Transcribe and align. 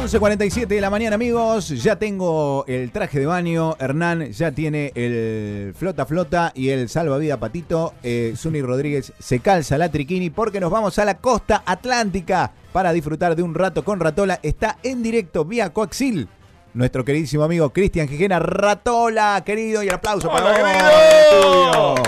11.47 0.00 0.66
de 0.66 0.80
la 0.80 0.88
mañana, 0.88 1.16
amigos. 1.16 1.68
Ya 1.68 1.96
tengo 1.96 2.64
el 2.66 2.90
traje 2.90 3.20
de 3.20 3.26
baño. 3.26 3.76
Hernán 3.78 4.32
ya 4.32 4.50
tiene 4.50 4.92
el 4.94 5.74
flota 5.76 6.06
flota 6.06 6.52
y 6.54 6.70
el 6.70 6.88
salvavidas 6.88 7.36
patito. 7.36 7.92
Eh, 8.02 8.32
Zuni 8.34 8.62
Rodríguez 8.62 9.12
se 9.18 9.40
calza 9.40 9.76
la 9.76 9.90
triquini 9.90 10.30
porque 10.30 10.58
nos 10.58 10.70
vamos 10.70 10.98
a 10.98 11.04
la 11.04 11.18
costa 11.18 11.62
atlántica 11.66 12.50
para 12.72 12.94
disfrutar 12.94 13.36
de 13.36 13.42
un 13.42 13.54
rato 13.54 13.84
con 13.84 14.00
Ratola. 14.00 14.40
Está 14.42 14.78
en 14.82 15.02
directo 15.02 15.44
vía 15.44 15.70
Coaxil. 15.70 16.28
Nuestro 16.72 17.04
queridísimo 17.04 17.44
amigo 17.44 17.68
Cristian 17.68 18.08
Gijena 18.08 18.38
Ratola, 18.38 19.42
querido, 19.44 19.82
y 19.82 19.88
el 19.88 19.94
aplauso 19.94 20.30
para 20.32 20.46
vos. 20.46 22.00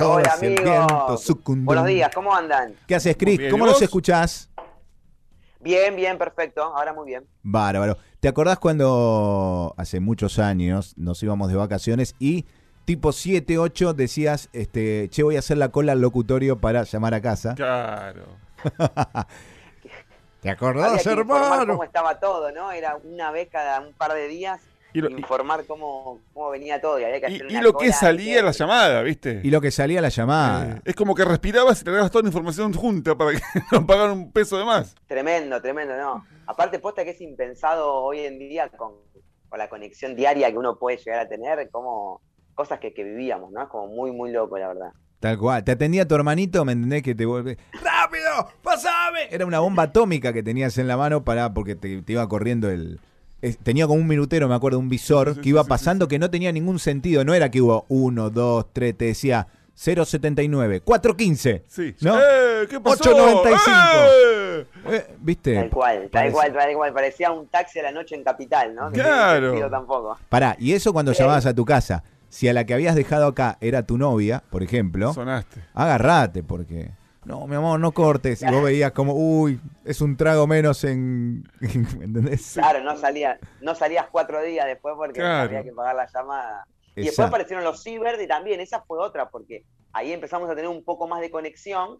Hola, 0.00 0.34
amigo. 0.34 1.18
Buenos 1.44 1.86
días, 1.86 2.10
¿cómo 2.14 2.34
andan? 2.34 2.74
¿Qué 2.86 2.94
haces, 2.94 3.16
Cris? 3.18 3.38
¿Cómo 3.50 3.66
los 3.66 3.82
escuchás? 3.82 4.48
Bien, 5.66 5.96
bien, 5.96 6.16
perfecto. 6.16 6.62
Ahora 6.62 6.92
muy 6.92 7.06
bien. 7.06 7.26
Bárbaro. 7.42 7.96
¿Te 8.20 8.28
acordás 8.28 8.60
cuando 8.60 9.74
hace 9.76 9.98
muchos 9.98 10.38
años 10.38 10.94
nos 10.96 11.20
íbamos 11.24 11.48
de 11.48 11.56
vacaciones 11.56 12.14
y 12.20 12.46
tipo 12.84 13.10
7, 13.10 13.58
8 13.58 13.92
decías, 13.92 14.48
este, 14.52 15.08
che, 15.10 15.24
voy 15.24 15.34
a 15.34 15.40
hacer 15.40 15.58
la 15.58 15.70
cola 15.70 15.90
al 15.90 16.00
locutorio 16.00 16.60
para 16.60 16.84
llamar 16.84 17.14
a 17.14 17.20
casa? 17.20 17.56
Claro. 17.56 18.26
¿Te 20.40 20.50
acordás, 20.50 21.04
hermano? 21.04 21.72
cómo 21.72 21.82
estaba 21.82 22.20
todo, 22.20 22.52
¿no? 22.52 22.70
Era 22.70 22.96
una 23.02 23.32
vez 23.32 23.48
cada 23.50 23.80
un 23.80 23.92
par 23.92 24.14
de 24.14 24.28
días 24.28 24.60
informar 25.04 25.64
cómo, 25.66 26.20
cómo, 26.32 26.50
venía 26.50 26.80
todo. 26.80 26.98
Y, 26.98 27.60
lo 27.60 27.76
que 27.76 27.92
salía 27.92 28.42
la 28.42 28.52
llamada, 28.52 29.02
¿viste? 29.02 29.40
Y 29.42 29.50
lo 29.50 29.60
que 29.60 29.70
salía 29.70 30.00
la 30.00 30.08
llamada. 30.08 30.76
Eh, 30.76 30.80
es 30.86 30.94
como 30.94 31.14
que 31.14 31.24
respirabas 31.24 31.80
y 31.80 31.84
te 31.84 31.90
dabas 31.90 32.10
toda 32.10 32.22
la 32.22 32.28
información 32.28 32.72
junta 32.72 33.16
para 33.16 33.32
que 33.32 33.40
no 33.72 33.86
pagaran 33.86 34.12
un 34.12 34.32
peso 34.32 34.58
de 34.58 34.64
más. 34.64 34.94
Tremendo, 35.06 35.60
tremendo, 35.60 35.96
¿no? 35.96 36.24
Aparte, 36.46 36.78
posta 36.78 37.04
que 37.04 37.10
es 37.10 37.20
impensado 37.20 37.94
hoy 37.94 38.20
en 38.20 38.38
día 38.38 38.68
con, 38.70 38.94
la 39.56 39.68
conexión 39.68 40.14
diaria 40.14 40.50
que 40.50 40.58
uno 40.58 40.78
puede 40.78 40.98
llegar 40.98 41.20
a 41.20 41.28
tener, 41.28 41.70
como 41.70 42.20
cosas 42.54 42.78
que, 42.78 42.92
que 42.92 43.04
vivíamos, 43.04 43.52
¿no? 43.52 43.62
Es 43.62 43.68
como 43.68 43.88
muy, 43.88 44.12
muy 44.12 44.30
loco, 44.30 44.58
la 44.58 44.68
verdad. 44.68 44.92
Tal 45.20 45.38
cual. 45.38 45.64
Te 45.64 45.72
atendía 45.72 46.06
tu 46.06 46.14
hermanito, 46.14 46.64
¿me 46.64 46.72
entendés? 46.72 47.02
Que 47.02 47.14
te 47.14 47.24
vuelve. 47.24 47.56
¡Rápido! 47.72 48.48
¡Pasame! 48.62 49.28
Era 49.30 49.46
una 49.46 49.60
bomba 49.60 49.84
atómica 49.84 50.32
que 50.32 50.42
tenías 50.42 50.76
en 50.78 50.88
la 50.88 50.96
mano 50.96 51.24
para 51.24 51.54
porque 51.54 51.74
te 51.74 52.02
iba 52.06 52.28
corriendo 52.28 52.68
el, 52.70 53.00
tenía 53.54 53.86
como 53.86 54.00
un 54.00 54.06
minutero, 54.06 54.48
me 54.48 54.54
acuerdo, 54.54 54.78
un 54.78 54.88
visor 54.88 55.40
que 55.40 55.48
iba 55.48 55.64
pasando 55.64 56.08
que 56.08 56.18
no 56.18 56.30
tenía 56.30 56.52
ningún 56.52 56.78
sentido. 56.78 57.24
No 57.24 57.34
era 57.34 57.50
que 57.50 57.60
hubo 57.60 57.86
1, 57.88 58.30
2, 58.30 58.66
3, 58.72 58.96
te 58.96 59.04
decía 59.06 59.46
079, 59.74 60.80
415. 60.80 61.64
Sí. 61.68 61.94
¿No? 62.00 62.18
¡Eh! 62.18 62.66
¿Qué 62.68 62.80
pasó? 62.80 63.10
895. 63.10 63.70
¡Eh! 63.70 64.66
eh, 64.88 65.14
¿Viste? 65.20 65.54
Tal 65.54 65.70
cual, 65.70 66.08
tal 66.10 66.32
cual, 66.32 66.52
tal 66.52 66.74
cual. 66.74 66.92
Parecía 66.92 67.30
un 67.30 67.46
taxi 67.48 67.78
a 67.80 67.82
la 67.82 67.92
noche 67.92 68.14
en 68.14 68.24
Capital, 68.24 68.74
¿no? 68.74 68.90
claro. 68.90 69.58
No 69.58 69.70
tampoco. 69.70 70.18
Pará, 70.28 70.56
y 70.58 70.72
eso 70.72 70.92
cuando 70.92 71.12
llamabas 71.12 71.46
a 71.46 71.54
tu 71.54 71.64
casa. 71.64 72.02
Si 72.28 72.48
a 72.48 72.52
la 72.52 72.66
que 72.66 72.74
habías 72.74 72.96
dejado 72.96 73.26
acá 73.26 73.56
era 73.60 73.86
tu 73.86 73.96
novia, 73.96 74.42
por 74.50 74.62
ejemplo, 74.62 75.14
sonaste. 75.14 75.62
Agarrate, 75.74 76.42
porque 76.42 76.90
no, 77.26 77.44
mi 77.48 77.56
amor, 77.56 77.80
no 77.80 77.90
cortes. 77.90 78.40
Y 78.42 78.46
vos 78.46 78.62
veías 78.64 78.92
como, 78.92 79.14
uy, 79.14 79.60
es 79.84 80.00
un 80.00 80.16
trago 80.16 80.46
menos 80.46 80.84
en. 80.84 81.42
¿Entendés? 81.60 82.52
Claro, 82.52 82.84
no, 82.84 82.96
salía, 82.96 83.38
no 83.60 83.74
salías 83.74 84.06
cuatro 84.10 84.40
días 84.42 84.64
después 84.66 84.94
porque 84.96 85.20
había 85.20 85.64
que 85.64 85.72
pagar 85.72 85.96
la 85.96 86.06
llamada. 86.06 86.66
Y 86.94 87.02
después 87.02 87.28
aparecieron 87.28 87.64
los 87.64 87.82
ciber 87.82 88.18
y 88.22 88.26
también, 88.26 88.60
esa 88.60 88.80
fue 88.82 88.98
otra, 88.98 89.28
porque 89.28 89.64
ahí 89.92 90.12
empezamos 90.12 90.48
a 90.48 90.54
tener 90.54 90.70
un 90.70 90.82
poco 90.82 91.08
más 91.08 91.20
de 91.20 91.30
conexión, 91.30 91.98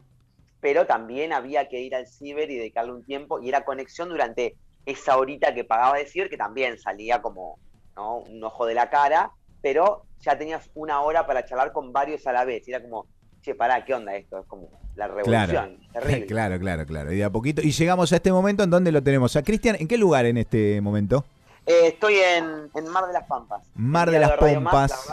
pero 0.61 0.87
también 0.87 1.33
había 1.33 1.69
que 1.69 1.81
ir 1.81 1.95
al 1.95 2.07
ciber 2.07 2.51
y 2.51 2.57
dedicarle 2.57 2.93
un 2.93 3.05
tiempo, 3.05 3.41
y 3.41 3.49
era 3.51 3.65
conexión 3.65 4.09
durante 4.09 4.57
esa 4.87 5.19
horita 5.19 5.53
que 5.53 5.65
pagaba 5.65 5.99
de 5.99 6.07
ciber, 6.07 6.31
que 6.31 6.39
también 6.39 6.79
salía 6.79 7.21
como 7.21 7.59
¿no? 7.95 8.19
un 8.21 8.43
ojo 8.43 8.65
de 8.65 8.75
la 8.75 8.89
cara, 8.89 9.33
pero 9.61 10.05
ya 10.21 10.39
tenías 10.39 10.71
una 10.75 11.03
hora 11.03 11.27
para 11.27 11.45
charlar 11.45 11.73
con 11.73 11.93
varios 11.93 12.27
a 12.27 12.33
la 12.33 12.45
vez. 12.45 12.67
Era 12.69 12.81
como, 12.81 13.07
che, 13.47 13.55
pará, 13.55 13.85
¿qué 13.85 13.95
onda 13.95 14.17
esto? 14.17 14.41
Es 14.41 14.47
como 14.47 14.69
la 14.97 15.09
revolución. 15.09 15.79
Claro, 15.97 16.27
claro, 16.27 16.59
claro, 16.59 16.87
claro. 16.87 17.13
Y 17.13 17.17
de 17.17 17.25
a 17.25 17.31
poquito. 17.31 17.63
Y 17.63 17.71
llegamos 17.71 18.13
a 18.13 18.17
este 18.17 18.31
momento 18.31 18.63
en 18.63 18.69
donde 18.69 18.93
lo 18.93 19.03
tenemos. 19.03 19.35
A 19.37 19.43
Cristian, 19.43 19.77
¿en 19.79 19.89
qué 19.89 19.97
lugar 19.97 20.27
en 20.27 20.37
este 20.37 20.79
momento? 20.83 21.25
Eh, 21.65 21.87
estoy 21.87 22.17
en, 22.17 22.71
Mar 22.91 23.07
de 23.07 23.15
las 23.15 23.25
Pampas. 23.25 23.63
Mar 23.75 24.11
de 24.11 24.19
las 24.19 24.33
Pampas. 24.33 25.09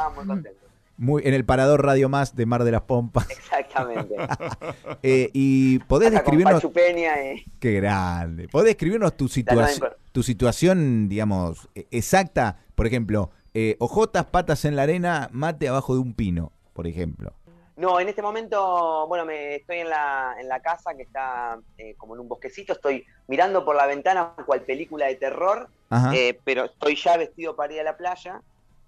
muy 0.97 1.21
en 1.25 1.33
el 1.33 1.45
parador 1.45 1.85
Radio 1.85 2.09
Más 2.09 2.35
de 2.35 2.45
Mar 2.45 2.66
de 2.66 2.71
las 2.71 2.81
Pompas. 2.81 3.29
Exactamente. 3.29 4.16
Eh, 5.03 5.29
y 5.33 5.79
podés 5.79 6.11
describirnos. 6.11 6.63
Eh. 6.63 7.45
Qué 7.59 7.73
grande. 7.73 8.47
¿Podés 8.50 8.67
describirnos 8.67 9.15
tu 9.15 9.27
situación, 9.29 9.89
tu 10.11 10.23
situación, 10.23 11.07
digamos, 11.07 11.69
e, 11.75 11.88
exacta? 11.91 12.57
Por 12.75 12.88
ejemplo, 12.88 13.31
ojotas, 13.79 14.25
patas 14.25 14.65
en 14.65 14.75
la 14.75 14.83
arena, 14.83 15.29
mate 15.31 15.69
abajo 15.69 15.94
de 15.94 16.01
un 16.01 16.13
pino, 16.13 16.51
por 16.73 16.88
ejemplo. 16.88 17.33
No, 17.75 18.00
en 18.00 18.07
este 18.07 18.22
momento, 18.22 19.07
bueno, 19.07 19.25
me 19.25 19.56
estoy 19.56 19.79
en 19.79 19.89
la, 19.89 20.35
en 20.39 20.47
la 20.47 20.59
casa 20.59 20.94
que 20.94 21.03
está 21.03 21.59
eh, 21.78 21.95
como 21.97 22.13
en 22.13 22.22
un 22.22 22.28
bosquecito, 22.28 22.73
estoy 22.73 23.03
mirando 23.28 23.66
por 23.66 23.75
la 23.75 23.88
ventana 23.88 24.34
cual 24.45 24.61
película 24.61 25.07
de 25.07 25.16
terror, 25.16 25.69
eh, 26.13 26.39
pero 26.44 26.66
estoy 26.66 26.95
ya 26.95 27.17
vestido 27.17 27.56
para 27.56 27.73
ir 27.73 27.79
a 27.79 27.83
la 27.83 27.97
playa. 27.97 28.41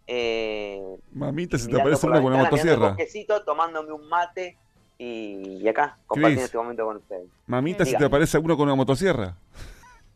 Eh, 0.06 0.98
Mamita, 1.14 1.58
se 1.58 1.68
te 1.68 1.82
aparece 1.82 2.06
una 2.06 2.22
con 2.22 2.34
una 2.34 2.44
motosierra. 2.44 2.76
un 2.76 2.90
bosquecito, 2.90 3.44
tomándome 3.44 3.92
un 3.92 4.08
mate 4.08 4.56
y, 5.00 5.68
acá, 5.68 5.98
compartiendo 6.06 6.46
este 6.46 6.58
momento 6.58 6.86
con 6.86 6.98
ustedes. 6.98 7.28
Mamita, 7.48 7.86
si 7.86 7.98
te 7.98 8.06
aparece 8.06 8.38
alguno 8.38 8.56
con 8.56 8.68
una 8.68 8.76
motosierra. 8.76 9.36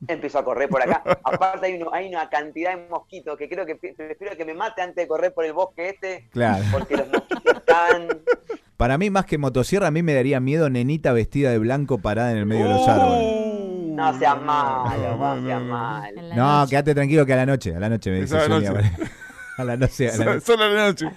Empiezo 0.08 0.40
a 0.40 0.46
correr 0.46 0.70
por 0.70 0.82
acá. 0.82 1.04
Aparte 1.24 1.66
hay, 1.66 1.84
hay, 1.92 2.08
una 2.08 2.30
cantidad 2.30 2.76
de 2.76 2.88
mosquitos 2.88 3.38
que 3.38 3.50
creo 3.50 3.66
que 3.66 3.76
prefiero 3.76 4.38
que 4.38 4.46
me 4.46 4.54
mate 4.54 4.82
antes 4.82 4.96
de 4.96 5.08
correr 5.08 5.34
por 5.34 5.44
el 5.44 5.54
bosque 5.54 5.90
este. 5.90 6.30
Claro. 6.32 6.64
Porque 6.72 6.96
los 6.96 7.10
mosquitos 7.10 7.56
están... 7.56 8.08
Para 8.80 8.98
mí, 8.98 9.10
más 9.10 9.26
que 9.26 9.38
motosierra, 9.38 9.88
a 9.88 9.92
mí 9.92 10.04
me 10.04 10.14
daría 10.14 10.40
miedo 10.40 10.70
nenita 10.70 11.12
vestida 11.12 11.52
de 11.52 11.58
blanco 11.58 11.98
parada 11.98 12.32
en 12.32 12.38
el 12.38 12.46
medio 12.46 12.64
de 12.64 12.74
los 12.76 12.88
árboles. 12.88 13.90
No 13.90 14.18
seas 14.18 14.42
malo, 14.42 15.18
no 15.18 15.46
seas 15.46 15.62
malo. 15.62 16.22
No, 16.34 16.66
quédate 16.70 16.96
tranquilo 16.96 17.26
que 17.26 17.34
a 17.34 17.36
la 17.36 17.46
noche, 17.46 17.76
a 17.76 17.80
la 17.82 17.90
noche 17.90 18.10
me 18.10 18.22
dice 18.22 18.38
A 18.38 18.48
la 18.48 18.48
noche. 18.48 18.70
a 19.58 19.64
la 19.66 19.76
noche. 19.76 20.40
Solo 20.40 20.64
a 20.64 20.68
la 20.70 20.88
noche. 20.88 21.12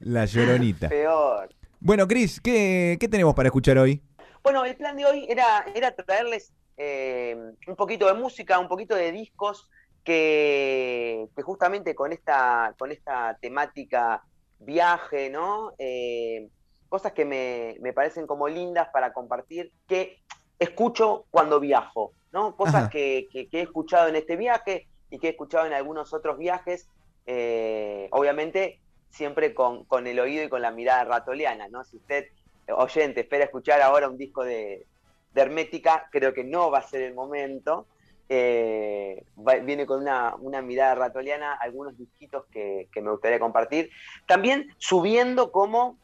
La 0.00 0.24
lloronita. 0.24 0.88
Peor. 0.88 1.50
Bueno, 1.78 2.08
Cris, 2.08 2.40
¿qué, 2.40 2.96
¿qué 2.98 3.06
tenemos 3.06 3.36
para 3.36 3.46
escuchar 3.46 3.78
hoy? 3.78 4.02
Bueno, 4.42 4.64
el 4.64 4.74
plan 4.74 4.96
de 4.96 5.06
hoy 5.06 5.24
era, 5.28 5.64
era 5.76 5.94
traerles 5.94 6.52
eh, 6.76 7.36
un 7.68 7.76
poquito 7.76 8.08
de 8.08 8.14
música, 8.14 8.58
un 8.58 8.66
poquito 8.66 8.96
de 8.96 9.12
discos 9.12 9.68
que, 10.02 11.28
que, 11.36 11.42
justamente 11.42 11.94
con 11.94 12.12
esta, 12.12 12.74
con 12.76 12.90
esta 12.90 13.38
temática 13.40 14.24
viaje, 14.58 15.30
¿no? 15.30 15.74
Eh, 15.78 16.48
cosas 16.92 17.12
que 17.12 17.24
me, 17.24 17.78
me, 17.80 17.94
parecen 17.94 18.26
como 18.26 18.48
lindas 18.48 18.90
para 18.92 19.14
compartir, 19.14 19.72
que 19.88 20.18
escucho 20.58 21.24
cuando 21.30 21.58
viajo, 21.58 22.12
¿no? 22.32 22.54
Cosas 22.54 22.90
que, 22.90 23.28
que, 23.32 23.48
he 23.50 23.62
escuchado 23.62 24.08
en 24.08 24.16
este 24.16 24.36
viaje 24.36 24.86
y 25.08 25.18
que 25.18 25.28
he 25.28 25.30
escuchado 25.30 25.64
en 25.64 25.72
algunos 25.72 26.12
otros 26.12 26.36
viajes, 26.36 26.86
eh, 27.24 28.08
obviamente 28.10 28.78
siempre 29.08 29.54
con, 29.54 29.86
con, 29.86 30.06
el 30.06 30.20
oído 30.20 30.44
y 30.44 30.50
con 30.50 30.60
la 30.60 30.70
mirada 30.70 31.04
ratoleana, 31.04 31.66
¿no? 31.68 31.82
Si 31.82 31.96
usted, 31.96 32.26
oyente, 32.68 33.22
espera 33.22 33.44
escuchar 33.44 33.80
ahora 33.80 34.10
un 34.10 34.18
disco 34.18 34.44
de, 34.44 34.86
de 35.32 35.40
Hermética, 35.40 36.10
creo 36.12 36.34
que 36.34 36.44
no 36.44 36.70
va 36.70 36.80
a 36.80 36.88
ser 36.88 37.00
el 37.00 37.14
momento. 37.14 37.86
Eh, 38.28 39.24
viene 39.62 39.86
con 39.86 40.02
una, 40.02 40.62
mirada 40.62 40.94
ratoliana, 40.94 41.54
algunos 41.54 41.96
disquitos 41.96 42.44
que, 42.52 42.86
me 42.96 43.10
gustaría 43.10 43.40
compartir. 43.40 43.88
También 44.26 44.74
subiendo 44.76 45.52
como 45.52 45.98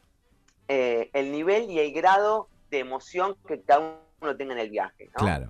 eh, 0.69 1.09
el 1.13 1.31
nivel 1.31 1.69
y 1.69 1.79
el 1.79 1.91
grado 1.91 2.47
de 2.71 2.79
emoción 2.79 3.35
que 3.47 3.59
cada 3.61 3.99
uno 4.21 4.37
tenga 4.37 4.53
en 4.53 4.59
el 4.59 4.69
viaje. 4.69 5.09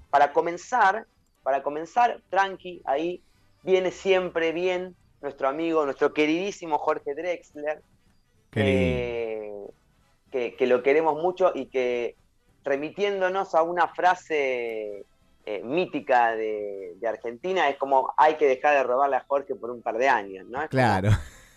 Para 0.09 0.33
comenzar, 0.33 1.05
para 1.43 1.61
comenzar, 1.61 2.21
tranqui, 2.29 2.81
ahí 2.85 3.21
viene 3.63 3.91
siempre 3.91 4.51
bien 4.51 4.95
nuestro 5.21 5.47
amigo, 5.47 5.85
nuestro 5.85 6.13
queridísimo 6.13 6.77
Jorge 6.77 7.13
Drexler, 7.13 7.83
que, 8.51 9.61
que 10.31 10.67
lo 10.67 10.81
queremos 10.81 11.21
mucho 11.21 11.51
y 11.53 11.67
que 11.67 12.15
remitiéndonos 12.63 13.53
a 13.55 13.63
una 13.63 13.87
frase 13.89 15.05
eh, 15.45 15.61
mítica 15.63 16.35
de, 16.35 16.95
Argentina, 17.07 17.69
es 17.69 17.77
como 17.77 18.13
hay 18.17 18.35
que 18.35 18.47
dejar 18.47 18.75
de 18.77 18.83
robarle 18.83 19.15
a 19.15 19.25
Jorge 19.27 19.55
por 19.55 19.71
un 19.71 19.81
par 19.81 19.97
de 19.97 20.07
años, 20.07 20.47
¿no? 20.47 20.67
claro. 20.69 21.09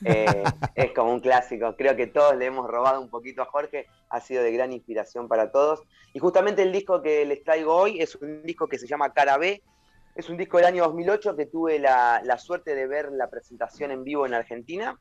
Eh, 0.05 0.43
es 0.75 0.93
como 0.93 1.13
un 1.13 1.21
clásico. 1.21 1.75
Creo 1.77 1.97
que 1.97 2.07
todos 2.07 2.37
le 2.37 2.47
hemos 2.47 2.69
robado 2.69 3.01
un 3.01 3.11
poquito 3.11 3.43
a 3.43 3.47
Jorge, 3.47 3.87
ha 4.09 4.21
sido 4.21 4.43
de 4.43 4.53
gran 4.53 4.73
inspiración 4.73 5.29
para 5.29 5.51
todos. 5.51 5.83
Y 6.13 6.19
justamente 6.19 6.63
el 6.63 6.73
disco 6.73 7.03
que 7.03 7.25
les 7.25 7.43
traigo 7.45 7.75
hoy 7.75 8.01
es 8.01 8.15
un 8.17 8.43
disco 8.43 8.69
que 8.69 8.79
se 8.79 8.87
llama 8.87 9.13
Cara 9.13 9.39
B. 9.39 9.63
Es 10.15 10.29
un 10.29 10.37
disco 10.37 10.59
del 10.59 10.67
año 10.67 10.85
2008 10.85 11.37
que 11.37 11.47
tuve 11.47 11.79
la, 11.79 12.23
suerte 12.39 12.75
de 12.75 12.87
ver 12.87 13.11
la 13.13 13.31
presentación 13.31 13.91
en 13.91 14.05
vivo 14.05 14.27
en 14.27 14.35
Argentina, 14.35 14.99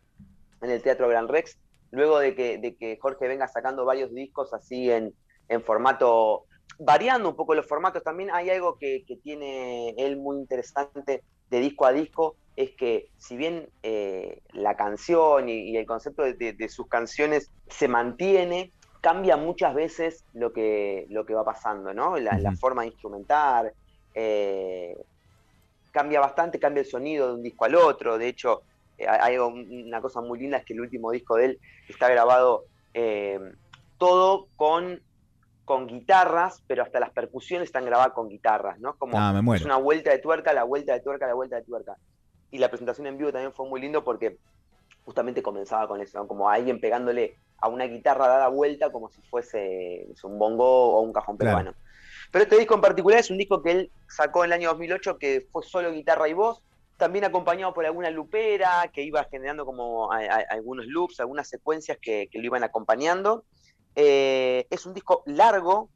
en 0.62 0.69
el 0.69 0.81
Teatro 0.81 1.09
Gran 1.09 1.27
Rex, 1.27 1.57
luego 1.92 2.19
de 2.19 2.33
que, 2.33 2.57
de 2.57 2.75
que 2.77 2.98
Jorge 3.01 3.27
venga 3.27 3.48
sacando 3.50 3.83
varios 3.83 4.13
discos 4.13 4.53
así 4.53 4.89
en, 4.89 5.13
en 5.50 5.63
formato 5.63 6.45
variando 6.80 7.30
un 7.30 7.36
poco 7.36 7.56
los 7.56 7.68
formatos. 7.68 8.03
También 8.03 8.31
hay 8.31 8.50
algo 8.50 8.77
que, 8.77 9.06
tiene 9.24 9.89
él 9.98 10.18
muy 10.18 10.38
interesante 10.38 11.24
de 11.50 11.59
disco 11.59 11.86
a 11.86 11.92
disco, 11.92 12.36
es 12.56 12.71
que 12.71 13.09
si 13.18 13.38
bien 13.38 13.69
eh, 13.83 14.42
la 14.53 14.75
canción 14.75 15.50
y, 15.50 15.75
el 15.77 15.86
concepto 15.86 16.24
de, 16.24 16.69
sus 16.69 16.88
canciones 16.88 17.50
se 17.68 17.88
mantiene, 17.88 18.71
cambia 19.01 19.38
muchas 19.38 19.74
veces 19.74 20.25
lo 20.33 20.53
que, 20.53 21.07
lo 21.09 21.25
que 21.25 21.33
va 21.33 21.44
pasando, 21.44 21.94
¿no? 21.94 22.18
La, 22.18 22.51
forma 22.59 22.83
de 22.83 22.89
instrumentar, 22.89 23.74
eh, 24.13 24.95
cambia 25.92 26.19
bastante, 26.19 26.59
cambia 26.59 26.81
el 26.81 26.88
sonido 26.88 27.27
de 27.27 27.33
un 27.36 27.44
disco 27.44 27.65
al 27.65 27.75
otro. 27.75 28.18
De 28.18 28.27
hecho, 28.27 28.62
eh, 28.98 29.07
hay 29.07 29.38
una 29.38 30.01
cosa 30.01 30.21
muy 30.21 30.39
linda, 30.39 30.57
es 30.57 30.65
que 30.65 30.74
el 30.74 30.81
último 30.81 31.12
disco 31.12 31.36
de 31.38 31.45
él 31.45 31.59
está 31.88 32.09
grabado 32.09 32.65
todo 33.98 34.48
con 34.57 35.01
con 35.71 35.88
guitarras, 35.88 36.62
pero 36.68 36.83
hasta 36.83 37.00
las 37.00 37.12
percusiones 37.12 37.69
están 37.69 37.86
grabadas 37.86 38.12
con 38.12 38.27
guitarras, 38.27 38.77
¿no? 38.80 38.95
Como 38.98 39.18
ah, 39.18 39.42
es 39.56 39.63
una 39.63 39.77
vuelta 39.77 40.12
de 40.12 40.18
tuerca, 40.18 40.51
la 40.51 40.65
vuelta 40.65 40.92
de 40.92 41.00
tuerca, 41.00 41.27
la 41.27 41.33
vuelta 41.33 41.56
de 41.56 41.62
tuerca. 41.62 41.95
Y 42.51 42.57
la 42.57 42.69
presentación 42.69 43.07
en 43.07 43.18
vivo 43.18 43.31
también 43.31 43.53
fue 43.53 43.68
muy 43.68 43.81
lindo 43.81 44.03
porque 44.03 44.38
justamente 45.06 45.42
comenzaba 45.42 45.88
con 45.88 46.01
eso, 46.01 46.27
como 46.27 46.50
alguien 46.50 46.80
pegándole 46.80 47.36
a 47.57 47.68
una 47.68 47.86
guitarra 47.86 48.27
dada 48.27 48.48
vuelta 48.50 48.92
como 48.92 49.09
si 49.09 49.21
fuese 49.21 50.07
un 50.24 50.38
bongo 50.38 50.95
o 50.95 51.01
un 51.01 51.13
cajón 51.13 51.38
peruano. 51.38 51.74
Pero 52.31 52.44
este 52.44 52.57
disco 52.57 52.75
en 52.75 52.81
particular 52.81 53.19
es 53.19 53.30
un 53.30 53.38
disco 53.38 53.62
que 53.62 53.71
él 53.71 53.92
sacó 54.07 54.44
en 54.44 54.50
el 54.50 54.53
año 54.53 54.69
2008 54.69 55.18
que 55.18 55.48
fue 55.51 55.63
solo 55.63 55.92
guitarra 55.92 56.30
y 56.30 56.33
voz, 56.33 56.62
también 56.98 57.25
acompañado 57.25 57.74
por 57.74 57.86
alguna 57.86 58.12
lupera 58.12 58.89
que 58.94 59.01
iba 59.01 59.24
generando 59.25 59.65
como 59.65 60.12
algunos 60.12 60.86
loops, 60.86 61.19
algunas 61.19 61.48
secuencias 61.48 61.98
que, 62.00 62.27
que 62.31 62.38
lo 62.38 62.45
iban 62.45 62.63
acompañando. 62.63 63.44
Eh, 63.95 64.68
es 64.69 64.86
un 64.86 64.94
disco 64.94 65.24
largo, 65.25 65.89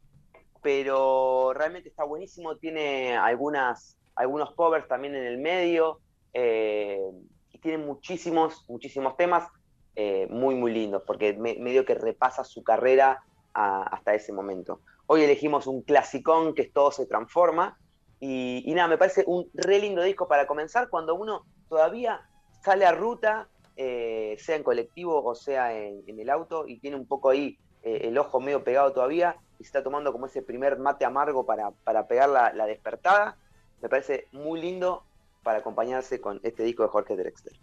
pero 0.62 1.54
realmente 1.54 1.90
está 1.90 2.04
buenísimo. 2.04 2.58
Tiene 2.58 3.16
algunas, 3.16 3.98
algunos 4.16 4.52
covers 4.56 4.88
también 4.88 5.16
en 5.16 5.26
el 5.26 5.38
medio. 5.38 6.00
Eh, 6.38 7.00
y 7.52 7.58
tiene 7.60 7.78
muchísimos, 7.80 8.66
muchísimos 8.68 9.16
temas 9.16 9.48
eh, 9.96 10.28
muy, 10.30 10.54
muy 10.56 10.72
lindos, 10.74 11.02
porque 11.08 11.34
medio 11.34 11.86
que 11.86 11.96
repasa 11.96 12.44
su 12.44 12.64
carrera 12.64 13.24
hasta 13.54 14.14
ese 14.14 14.34
momento. 14.34 14.82
Hoy 15.08 15.24
elegimos 15.24 15.66
un 15.66 15.82
clasicón 15.82 16.54
que 16.54 16.64
es 16.64 16.74
Todo 16.74 16.92
se 16.92 17.06
transforma. 17.06 17.80
Y, 18.20 18.70
nada, 18.76 18.90
me 18.90 18.98
parece 18.98 19.24
un 19.28 19.50
re 19.54 19.80
lindo 19.80 20.02
disco 20.02 20.28
para 20.28 20.46
comenzar 20.46 20.90
cuando 20.90 21.16
uno 21.16 21.46
todavía 21.70 22.28
sale 22.62 22.86
a 22.86 22.92
ruta, 22.92 23.48
sea 23.76 24.56
en 24.56 24.64
colectivo 24.64 25.24
o 25.24 25.36
sea 25.36 25.74
en, 25.78 26.20
el 26.20 26.30
auto, 26.30 26.68
y 26.68 26.80
tiene 26.80 26.98
un 26.98 27.08
poco 27.08 27.30
ahí 27.30 27.58
eh, 27.86 28.08
el 28.08 28.18
ojo 28.18 28.42
medio 28.42 28.64
pegado 28.64 28.92
todavía 28.92 29.38
y 29.60 29.64
se 29.64 29.68
está 29.68 29.84
tomando 29.84 30.12
como 30.12 30.26
ese 30.26 30.42
primer 30.42 30.80
mate 30.80 31.06
amargo 31.06 31.46
para, 31.46 31.70
para 31.70 32.08
pegar 32.08 32.30
la, 32.30 32.66
despertada. 32.66 33.38
Me 33.82 33.90
parece 33.90 34.28
muy 34.32 34.60
lindo 34.60 35.04
para 35.46 35.60
acompañarse 35.60 36.20
con 36.20 36.42
este 36.44 36.64
disco 36.64 36.84
de 36.84 36.90
Jorge 36.90 37.16
Drexler. 37.16 37.54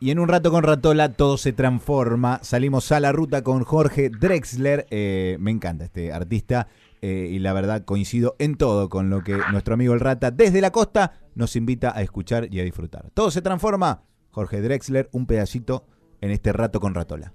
Y 0.00 0.10
en 0.10 0.18
un 0.18 0.26
rato 0.26 0.50
con 0.50 0.64
Ratola 0.64 1.12
todo 1.12 1.36
se 1.36 1.52
transforma. 1.52 2.40
Salimos 2.42 2.90
a 2.90 2.98
la 2.98 3.12
ruta 3.12 3.44
con 3.44 3.62
Jorge 3.62 4.10
Drexler. 4.10 4.86
Eh, 4.90 5.36
me 5.38 5.52
encanta 5.52 5.84
este 5.84 6.12
artista 6.12 6.66
eh, 7.02 7.28
y 7.30 7.38
la 7.38 7.52
verdad 7.52 7.84
coincido 7.84 8.34
en 8.40 8.56
todo 8.56 8.88
con 8.88 9.10
lo 9.10 9.22
que 9.22 9.38
nuestro 9.52 9.74
amigo 9.74 9.94
el 9.94 10.00
Rata 10.00 10.32
desde 10.32 10.60
la 10.60 10.72
costa 10.72 11.20
nos 11.36 11.54
invita 11.54 11.96
a 11.96 12.02
escuchar 12.02 12.48
y 12.52 12.58
a 12.58 12.64
disfrutar. 12.64 13.10
Todo 13.14 13.30
se 13.30 13.42
transforma. 13.42 14.02
Jorge 14.30 14.60
Drexler, 14.60 15.08
un 15.12 15.26
pedacito 15.26 15.86
en 16.20 16.30
este 16.30 16.52
rato 16.52 16.80
con 16.80 16.94
Ratola 16.94 17.34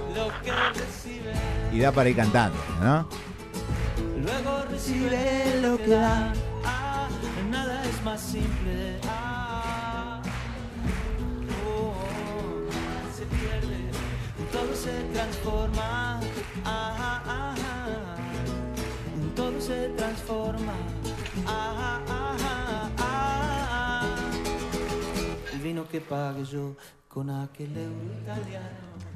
Y 1.71 1.79
da 1.79 1.91
para 1.91 2.09
ir 2.09 2.15
cantando, 2.15 2.57
¿no? 2.81 3.07
Luego 4.21 4.63
recibe 4.69 5.59
lo 5.61 5.77
que 5.77 5.87
da. 5.87 6.33
Ah, 6.65 7.07
nada 7.49 7.83
es 7.85 8.03
más 8.03 8.21
simple. 8.21 8.99
Ah, 9.07 10.21
oh, 11.65 11.93
se 13.15 13.25
pierde, 13.25 13.89
todo 14.51 14.75
se 14.75 15.03
transforma. 15.13 16.19
Ah, 16.65 17.23
ah, 17.25 17.55
todo 19.35 19.61
se 19.61 19.89
transforma. 19.89 20.73
El 25.53 25.59
vino 25.59 25.87
que 25.87 26.01
pague 26.01 26.43
yo 26.45 26.75
con 27.07 27.29
aquel 27.29 27.75
euro 27.77 28.13
italiano. 28.21 29.10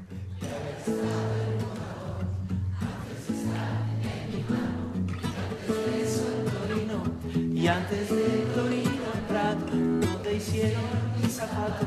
Y 7.66 7.68
antes 7.68 8.08
de 8.08 8.46
Torino 8.54 9.10
Prato 9.28 9.74
no 9.74 10.16
te 10.18 10.36
hicieron 10.36 10.84
mi 11.20 11.28
zapato 11.28 11.84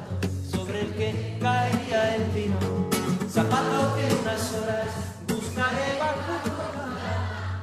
sobre 0.52 0.82
el 0.82 0.94
que 0.94 1.38
caía 1.42 2.16
el 2.16 2.24
vino. 2.32 2.58
Zapato 3.32 3.96
que 3.96 4.14
unas 4.22 4.54
horas 4.56 4.88
buscaré 5.26 5.98
bajo 5.98 6.36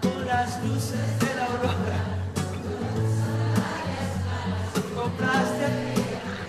con 0.00 0.26
las 0.26 0.64
luces 0.64 1.20
de 1.20 1.34
la 1.36 1.44
aurora. 1.44 2.16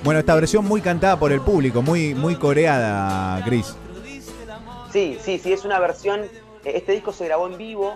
Bueno, 0.05 0.19
esta 0.21 0.35
versión 0.35 0.63
muy 0.63 0.79
cantada 0.79 1.19
por 1.19 1.33
el 1.33 1.41
público, 1.41 1.81
muy, 1.81 2.15
muy 2.15 2.37
coreada, 2.37 3.41
Gris. 3.41 3.75
Sí, 4.97 5.15
sí, 5.21 5.37
sí, 5.37 5.53
es 5.53 5.63
una 5.63 5.79
versión. 5.79 6.21
Eh, 6.21 6.71
este 6.73 6.93
disco 6.93 7.13
se 7.13 7.25
grabó 7.25 7.45
en 7.45 7.55
vivo. 7.55 7.95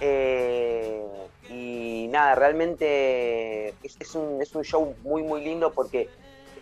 Eh, 0.00 1.00
y 1.48 2.08
nada, 2.10 2.34
realmente 2.34 3.68
es, 3.84 4.14
un, 4.16 4.42
show 4.64 4.96
muy, 5.04 5.22
muy 5.22 5.44
lindo 5.44 5.70
porque 5.70 6.08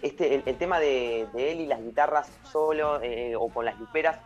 este, 0.03 0.43
el, 0.45 0.59
tema 0.59 0.79
de, 0.79 1.23
él 1.23 1.61
y 1.61 1.67
las 1.67 1.83
guitarras 1.83 2.31
solo 2.53 3.01
eh, 3.01 3.35
o 3.35 3.49
con 3.49 3.65
las 3.65 3.79
luperas 3.79 4.19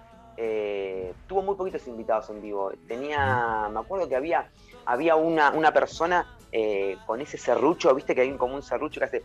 tuvo 1.28 1.42
muy 1.42 1.54
poquitos 1.54 1.86
invitados 1.86 2.28
en 2.30 2.42
vivo. 2.42 2.72
Tenía, 2.88 3.68
me 3.72 3.78
acuerdo 3.78 4.08
que 4.08 4.16
había, 4.16 4.50
había 4.84 5.14
una, 5.14 5.52
una 5.52 5.72
persona 5.72 6.26
con 7.06 7.20
ese 7.20 7.38
serrucho, 7.38 7.94
viste 7.94 8.16
que 8.16 8.22
hay 8.22 8.32
como 8.32 8.56
un 8.56 8.62
serrucho 8.64 8.98
que 8.98 9.04
hace. 9.04 9.22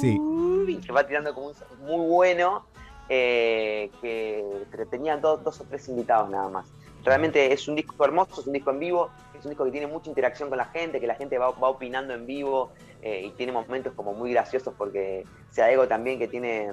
Sí. 0.00 0.80
Que 0.84 0.92
va 0.92 1.06
tirando 1.06 1.32
como 1.32 1.50
un 1.50 1.54
muy 1.86 2.08
bueno. 2.08 2.66
Eh, 3.12 3.90
que 4.00 4.86
tenía 4.88 5.16
dos, 5.16 5.42
dos 5.42 5.60
o 5.60 5.64
tres 5.64 5.88
invitados 5.88 6.30
nada 6.30 6.48
más. 6.48 6.72
Realmente 7.04 7.52
es 7.52 7.66
un 7.66 7.76
disco 7.76 8.04
hermoso, 8.04 8.40
es 8.40 8.46
un 8.46 8.52
disco 8.52 8.70
en 8.70 8.78
vivo, 8.78 9.10
es 9.38 9.44
un 9.44 9.50
disco 9.50 9.64
que 9.64 9.70
tiene 9.70 9.86
mucha 9.86 10.08
interacción 10.08 10.48
con 10.48 10.58
la 10.58 10.66
gente, 10.66 11.00
que 11.00 11.06
la 11.06 11.14
gente 11.14 11.38
va, 11.38 11.48
opinando 11.48 12.14
en 12.14 12.26
vivo 12.26 12.72
eh, 13.02 13.22
y 13.26 13.30
tiene 13.30 13.52
momentos 13.52 13.94
como 13.94 14.12
muy 14.12 14.32
graciosos 14.32 14.74
porque 14.76 15.24
sea 15.50 15.66
algo 15.66 15.88
también 15.88 16.18
que 16.18 16.28
tiene 16.28 16.72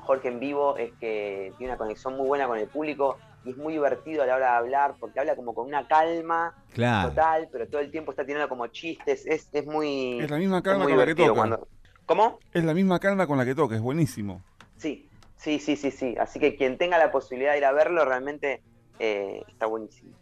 Jorge 0.00 0.28
en 0.28 0.38
vivo 0.38 0.76
es 0.76 0.92
que 1.00 1.52
tiene 1.58 1.72
una 1.72 1.78
conexión 1.78 2.16
muy 2.16 2.26
buena 2.26 2.46
con 2.46 2.58
el 2.58 2.68
público 2.68 3.18
y 3.44 3.50
es 3.50 3.56
muy 3.56 3.72
divertido 3.72 4.22
a 4.22 4.26
la 4.26 4.36
hora 4.36 4.50
de 4.52 4.56
hablar 4.56 4.94
porque 5.00 5.20
habla 5.20 5.34
como 5.34 5.54
con 5.54 5.66
una 5.66 5.86
calma 5.88 6.54
total, 6.74 7.48
pero 7.50 7.66
todo 7.66 7.80
el 7.80 7.90
tiempo 7.90 8.12
está 8.12 8.24
teniendo 8.24 8.48
como 8.48 8.66
chistes, 8.68 9.24
es, 9.26 9.48
es 9.52 9.66
muy... 9.66 10.20
Es 10.20 10.30
la 10.30 10.36
misma 10.36 10.62
calma 10.62 10.84
con 10.84 10.96
la 10.96 11.06
que 11.06 11.14
toca. 11.14 11.60
¿Cómo? 12.04 12.38
Es 12.52 12.64
la 12.64 12.74
misma 12.74 13.00
calma 13.00 13.26
con 13.26 13.38
la 13.38 13.44
que 13.44 13.54
toca, 13.54 13.74
es 13.74 13.80
buenísimo. 13.80 14.42
Sí, 14.76 15.05
Sí, 15.36 15.58
sí, 15.58 15.76
sí, 15.76 15.90
sí. 15.90 16.14
Así 16.18 16.38
que 16.40 16.56
quien 16.56 16.78
tenga 16.78 16.98
la 16.98 17.10
posibilidad 17.10 17.52
de 17.52 17.58
ir 17.58 17.64
a 17.64 17.72
verlo 17.72 18.04
realmente 18.04 18.62
eh, 18.98 19.42
está 19.48 19.66
buenísimo. 19.66 20.12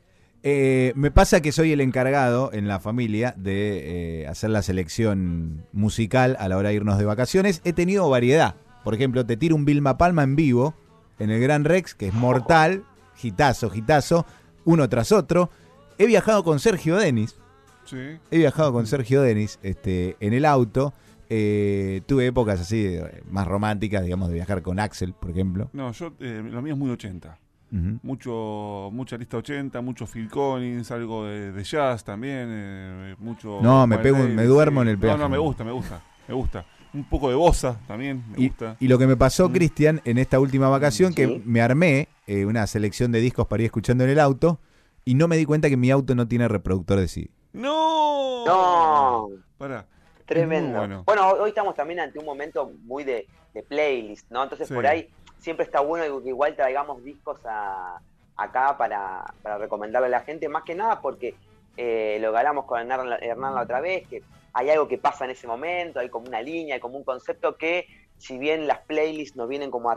Eh, 0.47 0.92
me 0.94 1.11
pasa 1.11 1.40
que 1.40 1.52
soy 1.52 1.73
el 1.73 1.80
encargado 1.80 2.52
en 2.52 2.68
la 2.68 2.78
familia 2.78 3.33
de 3.38 4.21
eh, 4.21 4.26
hacer 4.26 4.50
la 4.50 4.61
selección 4.61 5.64
musical 5.73 6.37
a 6.38 6.49
la 6.49 6.59
hora 6.59 6.68
de 6.68 6.75
irnos 6.75 6.99
de 6.99 7.06
vacaciones. 7.06 7.62
He 7.64 7.73
tenido 7.73 8.11
variedad. 8.11 8.56
Por 8.83 8.94
ejemplo, 8.94 9.25
te 9.25 9.38
tiro 9.38 9.56
un 9.56 9.64
Vilma 9.64 9.97
Palma 9.97 10.23
en 10.23 10.37
vivo 10.37 10.75
en 11.18 11.30
el 11.30 11.40
Gran 11.40 11.64
Rex, 11.64 11.94
que 11.94 12.09
es 12.09 12.14
mortal, 12.14 12.85
gitazo, 13.16 13.71
gitazo, 13.71 14.26
uno 14.66 14.87
tras 14.90 15.12
otro. 15.12 15.49
He 15.97 16.04
viajado 16.04 16.44
con 16.44 16.61
Sergio 16.61 16.97
Denis. 16.97 17.37
Sí. 17.87 18.18
He 18.30 18.37
viajado 18.37 18.73
con 18.73 18.87
Sergio 18.87 19.23
Denis 19.23 19.59
este, 19.62 20.16
en 20.21 20.35
el 20.35 20.44
auto. 20.44 20.92
Eh, 21.37 22.03
tuve 22.07 22.26
épocas 22.26 22.61
así 22.61 22.97
más 23.29 23.47
románticas, 23.49 24.05
digamos, 24.05 24.29
de 24.29 24.35
viajar 24.35 24.62
con 24.62 24.79
Axel, 24.79 25.14
por 25.14 25.31
ejemplo. 25.33 25.69
No, 25.73 25.91
yo, 25.91 26.12
eh, 26.21 26.43
lo 26.49 26.62
mío 26.62 26.75
es 26.75 26.79
muy 26.79 26.91
80. 26.91 27.38
Ujú. 27.73 27.99
mucho 28.05 28.91
mucha 28.93 29.17
lista 29.17 29.38
80, 29.38 29.81
mucho 29.81 30.07
Phil 30.07 30.29
Collins, 30.31 30.93
algo 30.93 31.25
de, 31.26 31.50
de 31.50 31.64
jazz 31.64 32.05
también, 32.05 32.47
eh, 32.49 33.17
mucho... 33.19 33.59
No, 33.62 33.85
me 33.88 33.99
pego- 33.99 34.29
me 34.29 34.45
duermo 34.45 34.83
en 34.83 34.88
el 34.88 34.95
No, 34.95 35.00
peaje. 35.00 35.19
no, 35.19 35.29
me 35.29 35.38
gusta, 35.38 35.64
me 35.64 35.73
gusta, 35.73 36.00
me 36.29 36.35
gusta. 36.35 36.64
Un 36.93 37.03
poco 37.03 37.29
de 37.31 37.35
bossa 37.35 37.81
también, 37.88 38.23
me 38.31 38.45
Y, 38.45 38.49
gusta. 38.49 38.76
y 38.79 38.87
lo 38.87 38.97
que 38.97 39.09
me 39.09 39.17
pasó, 39.17 39.49
Mm. 39.49 39.53
Cristian, 39.53 40.00
en 40.05 40.19
esta 40.19 40.38
última 40.38 40.69
vacación, 40.69 41.14
que 41.14 41.26
Sí. 41.26 41.43
me 41.45 41.62
armé 41.62 42.07
eh, 42.29 42.45
una 42.47 42.64
selección 42.69 43.11
de 43.11 43.19
discos 43.21 43.49
para 43.49 43.62
ir 43.64 43.67
escuchando 43.67 44.05
en 44.05 44.11
el 44.11 44.21
auto 44.21 44.61
y 45.05 45.14
no 45.17 45.26
me 45.26 45.37
di 45.37 45.45
cuenta 45.45 45.69
que 45.69 45.76
mi 45.76 45.91
auto 45.91 46.14
no 46.14 46.29
tiene 46.29 46.47
reproductor 46.47 47.00
de 47.00 47.09
CD. 47.09 47.31
¡No! 47.55 48.45
No, 48.47 49.29
Pará. 49.59 49.87
Tremendo. 50.26 50.78
Bueno. 50.78 51.02
bueno. 51.07 51.28
hoy 51.33 51.50
estamos 51.50 51.75
también 51.75 52.00
ante 52.00 52.19
un 52.19 52.25
momento 52.25 52.71
muy 52.85 53.04
de, 53.04 53.26
de 53.52 53.62
playlist, 53.62 54.31
¿no? 54.31 54.43
Entonces 54.43 54.69
Sí. 54.69 54.75
por 54.75 54.87
ahí 54.87 55.09
siempre 55.38 55.64
está 55.64 55.81
bueno 55.81 56.23
que 56.23 56.28
igual 56.31 56.57
traigamos 56.57 57.02
discos 57.04 57.38
a- 57.45 57.99
acá 58.37 58.76
para, 58.76 59.25
para 59.43 59.59
recomendarle 59.59 60.07
a 60.07 60.11
la 60.11 60.21
gente, 60.21 60.49
más 60.49 60.64
que 60.64 60.75
nada 60.75 61.00
porque 61.00 61.35
eh, 61.76 62.19
lo 62.21 62.37
hablamos 62.37 62.64
con 62.66 62.81
Hernán, 62.81 63.11
la- 63.11 63.16
Hernán 63.16 63.54
la 63.54 63.62
otra 63.62 63.81
vez, 63.81 64.07
que 64.09 64.23
hay 64.52 64.71
algo 64.71 64.87
que 64.88 64.99
pasa 64.99 65.25
en 65.25 65.33
ese 65.33 65.47
momento, 65.47 65.99
hay 66.00 66.09
como 66.09 66.26
una 66.28 66.40
línea, 66.40 66.76
hay 66.76 66.81
como 66.81 66.97
un 66.97 67.04
concepto 67.04 67.57
que 67.57 67.87
si 68.16 68.38
bien 68.38 68.66
las 68.69 68.78
playlists 68.81 69.37
nos 69.37 69.49
vienen 69.49 69.71
como 69.71 69.90
a, 69.90 69.97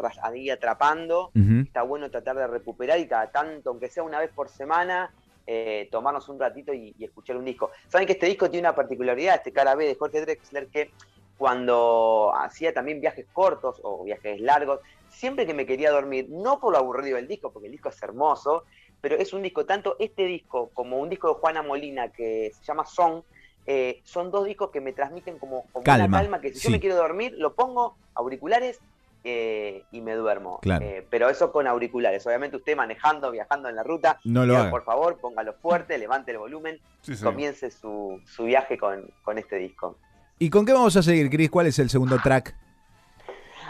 atrapando, 0.51 1.31
está 1.65 1.83
bueno 1.83 2.09
tratar 2.09 2.35
de 2.35 2.47
recuperar 2.47 2.99
y 2.99 3.07
cada 3.07 3.27
tanto, 3.31 3.69
aunque 3.69 3.89
sea 3.89 4.03
una 4.03 4.19
vez 4.19 4.31
por 4.33 4.49
semana, 4.49 5.13
eh, 5.47 5.87
tomarnos 5.89 6.27
un 6.29 6.39
ratito 6.39 6.73
y, 6.73 6.93
y 6.99 7.05
escuchar 7.05 7.37
un 7.37 7.45
disco. 7.45 7.71
Saben 7.87 8.05
que 8.05 8.13
este 8.13 8.27
disco 8.27 8.49
tiene 8.49 8.67
una 8.67 8.75
particularidad, 8.75 9.35
este 9.35 9.53
cara 9.53 9.75
B 9.75 9.85
de 9.85 9.95
Jorge 9.95 10.21
Drexler, 10.21 10.67
que 10.67 10.91
cuando 11.37 12.33
hacía 12.35 12.73
también 12.73 12.99
viajes 12.99 13.25
cortos 13.31 13.79
o 13.83 14.03
viajes 14.03 14.41
largos, 14.41 14.81
siempre 15.09 15.45
que 15.45 15.53
me 15.53 15.65
quería 15.65 15.91
dormir, 15.91 16.27
no 16.29 16.59
por 16.59 16.73
lo 16.73 16.79
aburrido 16.79 17.15
del 17.15 17.27
disco, 17.27 17.51
porque 17.51 17.67
el 17.67 17.71
disco 17.71 17.89
es 17.89 18.03
hermoso, 18.03 18.63
pero 18.99 19.15
es 19.15 19.33
un 19.33 19.43
disco, 19.43 19.65
tanto 19.65 19.95
este 19.99 20.25
disco 20.25 20.69
como 20.73 20.97
un 20.97 21.09
disco 21.09 21.27
de 21.29 21.35
Juana 21.35 21.61
Molina 21.61 22.11
que 22.11 22.51
se 22.53 22.63
llama 22.63 22.85
Son, 22.85 23.23
eh, 23.67 24.01
son 24.03 24.31
dos 24.31 24.45
discos 24.45 24.71
que 24.71 24.81
me 24.81 24.93
transmiten 24.93 25.37
como, 25.37 25.65
como 25.71 25.83
Calma, 25.83 26.05
una 26.07 26.17
calma, 26.17 26.41
que 26.41 26.49
si 26.49 26.59
sí. 26.59 26.67
yo 26.67 26.71
me 26.71 26.79
quiero 26.79 26.95
dormir, 26.95 27.35
lo 27.37 27.53
pongo, 27.53 27.95
auriculares, 28.15 28.79
eh, 29.23 29.83
y 29.91 30.01
me 30.01 30.13
duermo. 30.13 30.59
Claro. 30.61 30.85
Eh, 30.85 31.05
pero 31.09 31.29
eso 31.29 31.51
con 31.51 31.67
auriculares. 31.67 32.25
Obviamente 32.27 32.57
usted 32.57 32.75
manejando, 32.75 33.31
viajando 33.31 33.69
en 33.69 33.75
la 33.75 33.83
ruta, 33.83 34.19
No 34.23 34.45
lo 34.45 34.53
diga, 34.53 34.69
por 34.69 34.83
favor, 34.83 35.19
póngalo 35.19 35.53
fuerte, 35.53 35.97
levante 35.97 36.31
el 36.31 36.37
volumen, 36.37 36.79
sí. 37.01 37.15
comience 37.21 37.71
su, 37.71 38.21
su 38.25 38.43
viaje 38.45 38.77
con, 38.77 39.09
con 39.23 39.37
este 39.37 39.57
disco. 39.57 39.97
¿Y 40.39 40.49
con 40.49 40.65
qué 40.65 40.73
vamos 40.73 40.95
a 40.95 41.03
seguir, 41.03 41.29
Chris? 41.29 41.49
¿Cuál 41.49 41.67
es 41.67 41.79
el 41.79 41.89
segundo 41.89 42.17
track? 42.23 42.55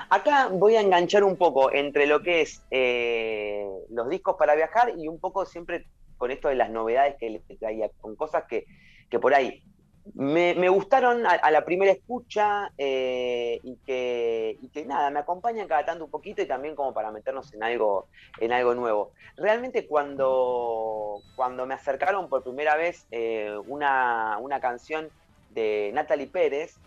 Acá 0.10 0.48
voy 0.52 0.76
a 0.76 0.82
enganchar 0.82 1.24
un 1.24 1.36
poco 1.36 1.72
entre 1.72 2.08
lo 2.08 2.22
que 2.22 2.42
es 2.42 2.64
eh, 2.72 3.68
los 3.90 4.10
discos 4.10 4.36
para 4.38 4.56
viajar 4.56 4.94
y 4.98 5.08
un 5.08 5.20
poco 5.20 5.46
siempre 5.46 5.86
con 6.18 6.32
esto 6.32 6.48
de 6.48 6.56
las 6.56 6.70
novedades 6.70 7.16
que 7.20 7.30
le 7.30 7.40
traía, 7.58 7.90
con 8.00 8.16
cosas 8.16 8.46
que, 8.50 8.66
que 9.10 9.20
por 9.20 9.34
ahí 9.34 9.62
me, 10.16 10.56
me 10.56 10.70
gustaron 10.70 11.26
a, 11.26 11.32
a 11.32 11.52
la 11.52 11.66
primera 11.66 11.92
escucha 11.92 12.72
eh, 12.78 13.60
y, 13.64 13.76
que, 13.86 14.58
y 14.62 14.70
que 14.70 14.86
nada, 14.86 15.10
me 15.10 15.20
acompañan 15.20 15.68
cada 15.68 15.86
tanto 15.86 16.06
un 16.06 16.12
poquito 16.12 16.42
y 16.42 16.46
también 16.46 16.76
como 16.76 16.94
para 16.94 17.12
meternos 17.12 17.54
en 17.54 17.64
algo, 17.64 18.08
en 18.40 18.52
algo 18.52 18.74
nuevo. 18.76 19.12
Realmente 19.36 19.88
cuando, 19.88 21.22
cuando 21.36 21.66
me 21.66 21.74
acercaron 21.74 22.30
por 22.30 22.44
primera 22.44 22.76
vez 22.76 23.08
eh, 23.12 23.56
una, 23.68 24.38
una 24.40 24.60
canción 24.60 25.10
de 25.52 25.92
Natalie 25.94 26.28
Pérez, 26.28 26.78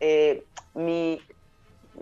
eh, 0.00 0.44
mi, 0.74 1.20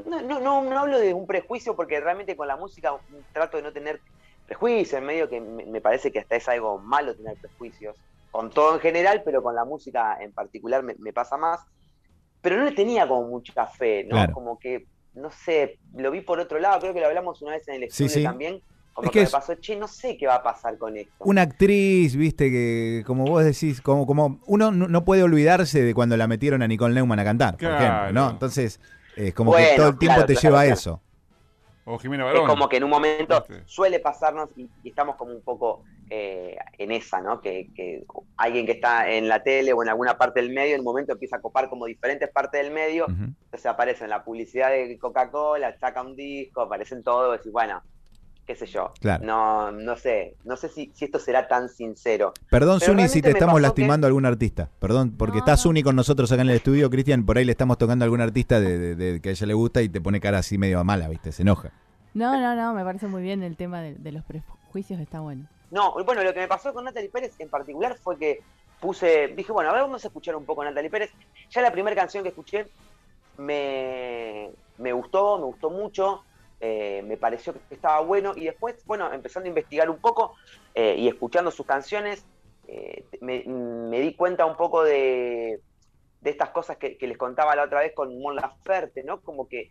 no, 0.07 0.21
no, 0.23 0.41
no, 0.41 0.63
no 0.63 0.79
hablo 0.79 0.99
de 0.99 1.15
un 1.15 1.27
prejuicio 1.27 1.75
porque 1.75 2.01
realmente 2.01 2.37
con 2.37 2.49
la 2.49 2.57
música 2.57 2.97
trato 3.33 3.57
de 3.57 3.63
no 3.63 3.73
tener 3.73 4.01
prejuicios, 4.47 4.99
en 4.99 5.07
medio 5.07 5.29
que 5.29 5.41
me, 5.41 5.65
me 5.67 5.81
parece 5.81 6.11
que 6.11 6.19
hasta 6.19 6.37
es 6.37 6.49
algo 6.49 6.79
malo 6.79 7.15
tener 7.15 7.37
prejuicios, 7.37 7.97
con 8.31 8.51
todo 8.51 8.75
en 8.75 8.81
general, 8.81 9.23
pero 9.25 9.43
con 9.43 9.55
la 9.55 9.65
música 9.65 10.17
en 10.21 10.33
particular 10.33 10.83
me, 10.83 10.95
me 10.99 11.13
pasa 11.13 11.37
más. 11.37 11.61
Pero 12.41 12.57
no 12.57 12.65
le 12.65 12.73
tenía 12.73 13.07
como 13.09 13.29
mucha 13.29 13.67
fe, 13.67 14.05
¿no? 14.05 14.11
Claro. 14.11 14.33
Como 14.33 14.59
que, 14.59 14.87
no 15.15 15.31
sé, 15.31 15.79
lo 15.95 16.11
vi 16.11 16.21
por 16.21 16.39
otro 16.39 16.59
lado, 16.59 16.81
creo 16.81 16.95
que 16.95 17.01
lo 17.01 17.07
hablamos 17.07 17.43
una 17.43 17.53
vez 17.53 17.67
en 17.69 17.83
el 17.83 17.91
Sí, 17.91 18.05
estudio 18.05 18.11
sí. 18.11 18.23
también, 18.23 18.61
como 18.93 19.07
Es 19.07 19.13
que, 19.13 19.19
que 19.21 19.25
me 19.25 19.31
pasó, 19.31 19.55
che, 19.57 19.77
no 19.77 19.89
sé 19.89 20.17
qué 20.17 20.27
va 20.27 20.37
a 20.37 20.43
pasar 20.43 20.79
con 20.79 20.97
esto. 20.97 21.13
Una 21.21 21.43
actriz, 21.43 22.15
viste, 22.17 22.51
que 22.51 23.03
como 23.07 23.25
vos 23.25 23.45
decís, 23.45 23.81
como, 23.81 24.07
como 24.07 24.41
uno 24.47 24.71
no, 24.71 24.87
no 24.89 25.05
puede 25.05 25.23
olvidarse 25.25 25.83
de 25.83 25.95
cuando 25.95 26.17
la 26.17 26.27
metieron 26.29 26.63
a 26.63 26.69
Nicole 26.69 26.95
Neumann 26.95 27.19
a 27.19 27.25
cantar, 27.25 27.57
por 27.57 27.71
ejemplo, 27.73 28.13
¿no? 28.13 28.31
Entonces, 28.31 28.81
es 29.17 29.35
como 29.35 29.55
que 29.55 29.75
todo 29.77 29.89
el 29.89 29.99
tiempo 29.99 30.15
claro, 30.17 30.27
te 30.27 30.35
claro, 30.35 30.49
lleva 30.49 30.61
a 30.61 30.67
eso. 30.67 31.03
O 31.91 31.99
Jimena 31.99 32.31
Es 32.31 32.41
como 32.41 32.69
que 32.69 32.77
en 32.77 32.85
un 32.85 32.91
momento 32.91 33.45
Viste. 33.49 33.63
suele 33.67 33.99
pasarnos 33.99 34.51
y, 34.57 34.69
y 34.83 34.91
estamos 34.91 35.17
como 35.17 35.33
un 35.33 35.43
poco 35.43 35.85
eh, 36.11 36.57
en 36.77 36.93
esa, 36.93 37.21
¿no? 37.21 37.41
Que, 37.41 37.69
que 37.75 38.05
alguien 38.37 38.67
que 38.67 38.73
está 38.73 39.11
en 39.11 39.27
la 39.29 39.43
tele 39.43 39.73
o 39.73 39.83
en 39.83 39.89
alguna 39.89 40.17
parte 40.19 40.41
del 40.41 40.53
medio, 40.53 40.75
en 40.75 40.81
un 40.81 40.85
momento 40.85 41.13
empieza 41.13 41.37
a 41.37 41.41
copar 41.41 41.69
como 41.69 41.87
diferentes 41.87 42.31
partes 42.31 42.63
del 42.63 42.73
medio, 42.73 43.07
entonces 43.09 43.67
aparece 43.67 44.05
en 44.05 44.11
la 44.11 44.23
publicidad 44.25 44.71
de 44.71 44.99
Coca-Cola, 44.99 45.77
saca 45.79 46.03
un 46.03 46.15
disco, 46.15 46.63
aparecen 46.63 47.03
todos, 47.03 47.35
y 47.35 47.39
decís, 47.39 47.53
bueno, 47.53 47.83
qué 48.49 48.57
sé 48.57 48.67
yo. 48.67 48.93
Claro. 49.01 49.25
No, 49.27 49.71
no 49.71 49.95
sé, 49.97 50.35
no 50.45 50.57
sé 50.57 50.69
si, 50.71 50.91
si 50.95 51.05
esto 51.05 51.19
será 51.21 51.47
tan 51.47 51.69
sincero. 51.69 52.33
Perdón, 52.51 52.79
Pero 52.81 52.93
Zuni, 52.95 53.07
si 53.09 53.21
te 53.23 53.31
estamos 53.31 53.61
lastimando 53.61 54.07
a 54.07 54.09
algún 54.09 54.25
artista. 54.25 54.71
Perdón, 54.81 55.15
porque 55.19 55.35
No, 55.37 55.41
está. 55.41 55.57
Zuni 55.59 55.83
con 55.83 55.95
nosotros 55.95 56.33
acá 56.33 56.41
en 56.43 56.49
el 56.49 56.57
estudio, 56.57 56.89
Cristian, 56.89 57.27
por 57.27 57.37
ahí 57.39 57.45
le 57.45 57.53
estamos 57.53 57.77
tocando 57.79 58.05
a 58.05 58.07
algún 58.07 58.23
artista 58.23 58.59
de, 58.59 58.79
de- 58.79 58.95
de- 58.97 59.21
que 59.21 59.29
a 59.29 59.33
ella 59.33 59.47
le 59.47 59.53
gusta 59.55 59.83
y 59.83 59.91
te 59.91 60.01
pone 60.01 60.19
cara 60.19 60.39
así 60.39 60.57
medio 60.57 60.83
mala, 60.83 61.09
¿viste? 61.09 61.31
Se 61.31 61.43
enoja. 61.43 61.71
No, 62.15 62.41
no, 62.41 62.57
no, 62.57 62.73
me 62.73 62.83
parece 62.85 63.07
muy 63.07 63.21
bien 63.23 63.43
el 63.43 63.57
tema 63.57 63.83
de, 63.83 63.95
de 63.95 64.11
los 64.13 64.25
prejuicios, 64.25 64.99
está 64.99 65.21
bueno. 65.21 65.47
No, 65.71 65.93
bueno, 66.05 66.25
lo 66.25 66.33
que 66.33 66.41
me 66.41 66.49
pasó 66.49 66.73
con 66.73 66.85
Natalie 66.87 67.11
Pérez 67.11 67.35
en 67.39 67.51
particular 67.51 67.97
fue 68.03 68.17
que 68.19 68.41
puse, 68.81 69.29
dije, 69.37 69.53
bueno, 69.53 69.69
a 69.69 69.75
ver, 69.75 69.83
vamos 69.83 70.03
a 70.03 70.09
escuchar 70.09 70.35
un 70.37 70.47
poco 70.47 70.63
a 70.63 70.65
Natalie 70.65 70.89
Pérez. 70.89 71.11
Ya 71.51 71.61
la 71.61 71.71
primera 71.71 71.95
canción 71.95 72.23
que 72.23 72.31
escuché 72.31 72.67
me, 73.37 74.51
me 74.79 74.93
gustó, 74.93 75.39
me 75.39 75.45
gustó 75.45 75.71
mucho, 75.71 76.23
eh, 76.61 77.03
me 77.07 77.17
pareció 77.17 77.53
que 77.53 77.75
estaba 77.75 78.01
bueno 78.01 78.33
y 78.35 78.45
después, 78.45 78.85
bueno, 78.85 79.13
empezando 79.13 79.47
a 79.47 79.49
investigar 79.49 79.89
un 79.89 79.99
poco 79.99 80.35
eh, 80.75 80.97
y 80.99 81.07
escuchando 81.07 81.51
sus 81.53 81.67
canciones, 81.67 82.27
eh, 82.67 83.05
me, 83.21 83.45
me 83.45 84.01
di 84.01 84.15
cuenta 84.15 84.45
un 84.45 84.57
poco 84.57 84.83
de, 84.83 85.61
de 86.21 86.31
estas 86.31 86.51
cosas 86.51 86.77
que, 86.77 86.99
les 87.01 87.17
contaba 87.17 87.55
la 87.55 87.65
otra 87.65 87.81
vez 87.81 87.93
con 87.95 88.21
Mon 88.21 88.35
Laferte, 88.35 89.05
¿no? 89.05 89.21
Como 89.21 89.49
que 89.49 89.71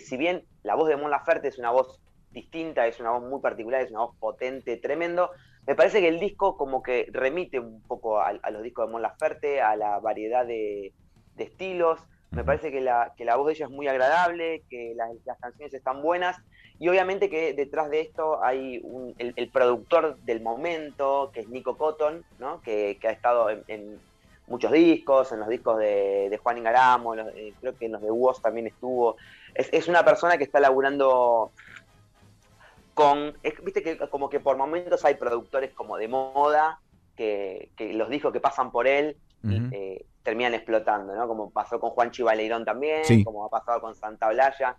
si 0.00 0.16
bien 0.16 0.46
la 0.62 0.74
voz 0.74 0.88
de 0.88 0.96
Mon 0.96 1.10
Laferte 1.10 1.48
es 1.48 1.58
una 1.58 1.70
voz 1.70 2.00
distinta, 2.30 2.86
es 2.86 2.98
una 2.98 3.10
voz 3.10 3.22
muy 3.22 3.40
particular, 3.40 3.82
es 3.82 3.90
una 3.90 4.00
voz 4.00 4.16
potente, 4.16 4.78
tremendo, 4.78 5.30
me 5.66 5.74
parece 5.74 6.00
que 6.00 6.08
el 6.08 6.18
disco 6.18 6.56
como 6.56 6.82
que 6.82 7.08
remite 7.12 7.60
un 7.60 7.82
poco 7.82 8.20
a, 8.20 8.32
los 8.50 8.62
discos 8.62 8.86
de 8.86 8.92
Mon 8.92 9.02
Laferte, 9.02 9.60
a 9.60 9.76
la 9.76 9.98
variedad 9.98 10.46
de 10.46 10.94
estilos, 11.36 12.00
me 12.30 12.44
parece 12.44 12.70
que 12.70 12.80
la, 12.80 13.12
que 13.16 13.24
la 13.24 13.36
voz 13.36 13.46
de 13.46 13.52
ella 13.54 13.66
es 13.66 13.70
muy 13.70 13.88
agradable, 13.88 14.64
que 14.68 14.92
las, 14.96 15.10
las 15.24 15.38
canciones 15.38 15.72
están 15.74 16.02
buenas 16.02 16.36
y 16.78 16.88
obviamente 16.88 17.30
que 17.30 17.54
detrás 17.54 17.88
de 17.90 18.00
esto 18.00 18.42
hay 18.44 18.80
un- 18.82 19.14
el, 19.18 19.32
el 19.36 19.50
productor 19.50 20.18
del 20.20 20.42
momento, 20.42 21.30
que 21.32 21.40
es 21.40 21.48
Nico 21.48 21.76
Cotton, 21.78 22.24
¿no? 22.38 22.60
que, 22.60 22.98
que 23.00 23.08
ha 23.08 23.12
estado 23.12 23.48
en, 23.50 23.64
en 23.68 24.00
muchos 24.46 24.70
discos, 24.72 25.32
en 25.32 25.40
los 25.40 25.48
discos 25.48 25.78
de, 25.78 26.28
de 26.30 26.38
Juan 26.38 26.58
Ingaramo, 26.58 27.14
los- 27.14 27.28
eh, 27.34 27.54
creo 27.60 27.76
que 27.76 27.86
en 27.86 27.92
los 27.92 28.02
de 28.02 28.10
Woz 28.10 28.40
también 28.42 28.66
estuvo. 28.66 29.16
Es, 29.54 29.72
es 29.72 29.88
una 29.88 30.04
persona 30.04 30.36
que 30.36 30.44
está 30.44 30.60
laburando 30.60 31.52
con, 32.94 33.38
es- 33.42 33.62
viste 33.62 33.82
que 33.82 33.98
como 34.10 34.28
que 34.28 34.40
por 34.40 34.56
momentos 34.56 35.04
hay 35.04 35.14
productores 35.14 35.72
como 35.74 35.96
de 35.96 36.08
moda, 36.08 36.80
que, 37.16 37.70
que 37.76 37.92
los 37.94 38.08
discos 38.10 38.32
que 38.32 38.40
pasan 38.40 38.70
por 38.70 38.86
él 38.86 39.16
eh, 39.72 40.04
terminan 40.26 40.52
explotando, 40.54 41.14
¿no? 41.14 41.26
Como 41.28 41.50
pasó 41.50 41.80
con 41.80 41.90
Juan 41.90 42.10
Chivaleirón 42.10 42.64
también, 42.64 43.04
Sí. 43.04 43.24
como 43.24 43.46
ha 43.46 43.48
pasado 43.48 43.80
con 43.80 43.94
Santa 43.94 44.26
Olaya, 44.26 44.76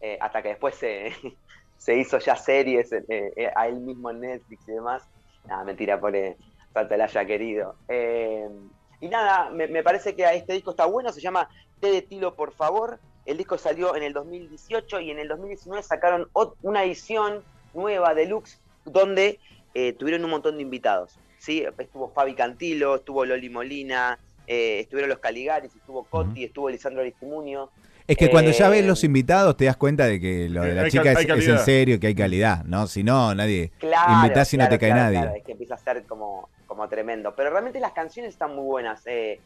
eh, 0.00 0.18
hasta 0.20 0.42
que 0.42 0.48
después 0.50 0.74
se, 0.74 1.12
se 1.78 1.96
hizo 1.96 2.18
ya 2.18 2.34
series 2.36 2.92
eh, 2.92 3.04
eh, 3.08 3.50
a 3.54 3.68
él 3.68 3.76
mismo 3.80 4.10
en 4.10 4.20
Netflix 4.20 4.68
y 4.68 4.72
demás. 4.72 5.02
Nada, 5.46 5.64
mentira, 5.64 6.00
por 6.00 6.12
Santa 6.74 6.94
Olaya 6.96 7.24
querido. 7.24 7.76
Eh, 7.88 8.48
y 9.00 9.08
nada, 9.08 9.50
me, 9.50 9.68
me 9.68 9.82
parece 9.84 10.14
que 10.16 10.24
este 10.34 10.52
disco 10.52 10.72
está 10.72 10.84
bueno, 10.86 11.12
se 11.12 11.20
llama 11.20 11.48
Té 11.80 11.92
de 11.92 12.02
Tilo, 12.02 12.34
por 12.34 12.52
favor. 12.52 12.98
El 13.24 13.36
disco 13.36 13.56
salió 13.56 13.94
en 13.94 14.02
el 14.02 14.12
2018 14.12 15.00
y 15.00 15.10
en 15.12 15.20
el 15.20 15.28
2019 15.28 15.82
sacaron 15.82 16.28
una 16.62 16.82
edición 16.82 17.44
nueva, 17.72 18.14
deluxe, 18.14 18.58
donde 18.84 19.38
eh, 19.74 19.92
tuvieron 19.92 20.24
un 20.24 20.30
montón 20.30 20.56
de 20.56 20.62
invitados. 20.62 21.18
¿sí? 21.38 21.64
Estuvo 21.78 22.08
Fabi 22.08 22.34
Cantilo, 22.34 22.96
estuvo 22.96 23.24
Loli 23.24 23.48
Molina, 23.48 24.18
eh, 24.48 24.80
estuvieron 24.80 25.10
los 25.10 25.18
Caligaris, 25.20 25.72
estuvo 25.76 26.02
Coti, 26.04 26.42
estuvo 26.44 26.68
Lisandro 26.70 27.02
Aristimunio. 27.02 27.70
Es 28.06 28.16
que 28.16 28.30
cuando 28.30 28.50
ya 28.50 28.68
Eh, 28.68 28.70
ves 28.70 28.86
los 28.86 29.04
invitados 29.04 29.54
te 29.56 29.66
das 29.66 29.76
cuenta 29.76 30.06
de 30.06 30.18
que 30.18 30.48
lo 30.48 30.62
de 30.62 30.74
la 30.74 30.82
Hay 30.82 30.90
chica 30.90 31.12
es, 31.12 31.18
hay 31.18 31.38
es 31.38 31.46
en 31.48 31.58
serio, 31.58 32.00
que 32.00 32.06
hay 32.06 32.14
calidad, 32.14 32.64
¿no? 32.64 32.86
Si 32.86 33.04
no, 33.04 33.34
nadie... 33.34 33.70
Claro, 33.78 34.14
Invitás 34.14 34.54
y 34.54 34.56
no 34.56 34.66
te 34.68 34.78
cae 34.78 34.88
claro, 34.90 35.02
nadie. 35.04 35.20
claro, 35.20 35.36
es 35.36 35.44
que 35.44 35.52
empieza 35.52 35.74
a 35.74 35.78
ser 35.78 36.04
como, 36.06 36.48
como 36.66 36.88
tremendo. 36.88 37.34
Pero 37.36 37.50
realmente 37.50 37.78
las 37.80 37.92
canciones 37.92 38.32
están 38.32 38.54
muy 38.56 38.64
buenas. 38.64 39.06
eh. 39.06 39.40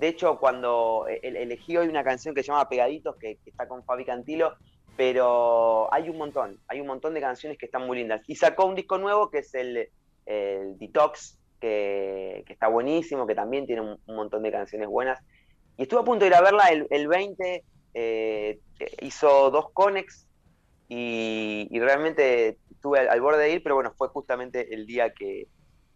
De 0.00 0.08
hecho, 0.08 0.38
cuando 0.40 1.06
el- 1.22 1.36
elegí 1.36 1.76
hoy 1.76 1.86
una 1.86 2.02
canción 2.02 2.34
que 2.34 2.42
se 2.42 2.48
llama 2.48 2.68
Pegaditos, 2.68 3.14
que, 3.16 3.36
que 3.44 3.50
está 3.50 3.68
con 3.68 3.84
Fabi 3.84 4.04
Cantilo, 4.04 4.56
pero 4.96 5.92
hay 5.94 6.08
un 6.08 6.18
montón, 6.18 6.58
hay 6.68 6.80
un 6.80 6.86
montón 6.86 7.14
de 7.14 7.20
canciones 7.20 7.58
que 7.58 7.66
están 7.66 7.86
muy 7.86 7.98
lindas. 7.98 8.22
Y 8.26 8.34
sacó 8.36 8.66
un 8.66 8.74
disco 8.74 8.98
nuevo 8.98 9.30
que 9.30 9.38
es 9.38 9.54
el, 9.54 9.88
el 10.26 10.78
Detox, 10.78 11.38
que, 11.60 12.42
que 12.46 12.52
está 12.52 12.68
buenísimo, 12.68 13.26
que 13.26 13.34
también 13.34 13.66
tiene 13.66 13.82
un, 13.82 13.98
un 14.06 14.16
montón 14.16 14.42
de 14.42 14.50
canciones 14.52 14.88
buenas. 14.88 15.20
Y 15.76 15.82
estuve 15.82 16.00
a 16.00 16.04
punto 16.04 16.24
de 16.24 16.28
ir 16.28 16.34
a 16.34 16.40
verla 16.40 16.64
el, 16.68 16.86
el 16.90 17.08
20, 17.08 17.64
eh, 17.94 18.58
hizo 19.00 19.50
dos 19.50 19.70
conex 19.72 20.26
y, 20.88 21.68
y 21.70 21.80
realmente 21.80 22.58
estuve 22.70 23.00
al, 23.00 23.08
al 23.08 23.20
borde 23.20 23.42
de 23.44 23.52
ir, 23.52 23.62
pero 23.62 23.74
bueno, 23.76 23.92
fue 23.96 24.08
justamente 24.08 24.74
el 24.74 24.86
día 24.86 25.10
que, 25.12 25.46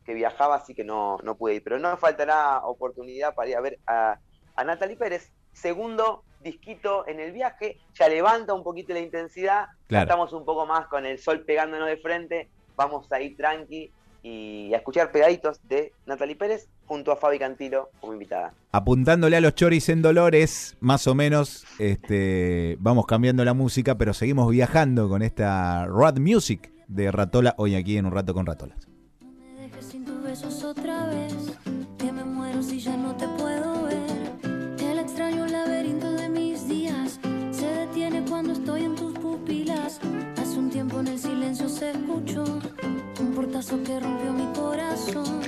que 0.04 0.14
viajaba, 0.14 0.56
así 0.56 0.74
que 0.74 0.84
no, 0.84 1.18
no 1.22 1.36
pude 1.36 1.54
ir. 1.56 1.64
Pero 1.64 1.78
no 1.78 1.96
faltará 1.96 2.60
oportunidad 2.64 3.34
para 3.34 3.48
ir 3.50 3.56
a 3.56 3.60
ver 3.60 3.78
a, 3.86 4.18
a 4.56 4.64
Natalie 4.64 4.96
Pérez. 4.96 5.32
Segundo 5.52 6.24
disquito 6.40 7.06
en 7.08 7.20
el 7.20 7.32
viaje, 7.32 7.78
ya 7.94 8.08
levanta 8.08 8.52
un 8.52 8.62
poquito 8.62 8.92
la 8.92 9.00
intensidad, 9.00 9.66
Claro. 9.86 10.02
estamos 10.04 10.32
un 10.32 10.44
poco 10.44 10.66
más 10.66 10.86
con 10.88 11.06
el 11.06 11.18
sol 11.18 11.44
pegándonos 11.44 11.88
de 11.88 11.96
frente, 11.96 12.48
vamos 12.76 13.10
a 13.12 13.20
ir 13.20 13.36
tranqui 13.36 13.90
y 14.24 14.72
a 14.72 14.78
escuchar 14.78 15.12
pegaditos 15.12 15.60
de 15.68 15.92
Natalie 16.06 16.34
Pérez 16.34 16.68
junto 16.86 17.12
a 17.12 17.16
Fabi 17.16 17.38
Cantilo 17.38 17.90
como 18.00 18.14
invitada. 18.14 18.54
Apuntándole 18.72 19.36
a 19.36 19.40
los 19.40 19.54
choris 19.54 19.90
en 19.90 20.00
Dolores, 20.00 20.76
más 20.80 21.06
o 21.06 21.14
menos, 21.14 21.66
este, 21.78 22.76
vamos 22.80 23.06
cambiando 23.06 23.44
la 23.44 23.52
música, 23.52 23.96
pero 23.96 24.14
seguimos 24.14 24.50
viajando 24.50 25.10
con 25.10 25.22
esta 25.22 25.86
Rad 25.86 26.16
Music 26.16 26.72
de 26.88 27.12
Ratola, 27.12 27.54
hoy 27.58 27.74
aquí 27.74 27.98
en 27.98 28.06
un 28.06 28.12
rato 28.12 28.32
con 28.32 28.46
Ratolas. 28.46 28.93
Que 43.66 43.98
rompió 43.98 44.32
mi 44.32 44.46
corazón. 44.52 45.43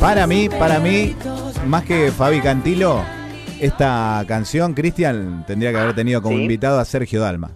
Para 0.00 0.26
mí, 0.26 0.48
para 0.48 0.78
mí, 0.78 1.16
más 1.66 1.84
que 1.84 2.10
Fabi 2.12 2.40
Cantilo, 2.40 3.02
esta 3.60 4.24
canción, 4.28 4.72
Cristian, 4.74 5.44
tendría 5.46 5.72
que 5.72 5.78
haber 5.78 5.94
tenido 5.94 6.22
como 6.22 6.36
Sí. 6.36 6.42
invitado 6.42 6.78
a 6.78 6.84
Sergio 6.84 7.20
Dalma. 7.20 7.50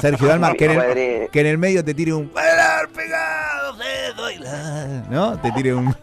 Sergio 0.00 0.26
Dalma, 0.28 0.54
que 0.54 0.64
en, 0.64 0.70
el, 0.72 0.76
Padre. 0.78 1.28
que 1.30 1.40
en 1.40 1.46
el 1.46 1.58
medio 1.58 1.84
te 1.84 1.94
tire 1.94 2.12
un 2.14 2.32
bailar 2.32 2.88
pegados, 2.88 3.78
eh, 3.80 4.10
bailar", 4.16 5.04
¿no? 5.10 5.38
Te 5.40 5.52
tire 5.52 5.74
un 5.74 5.94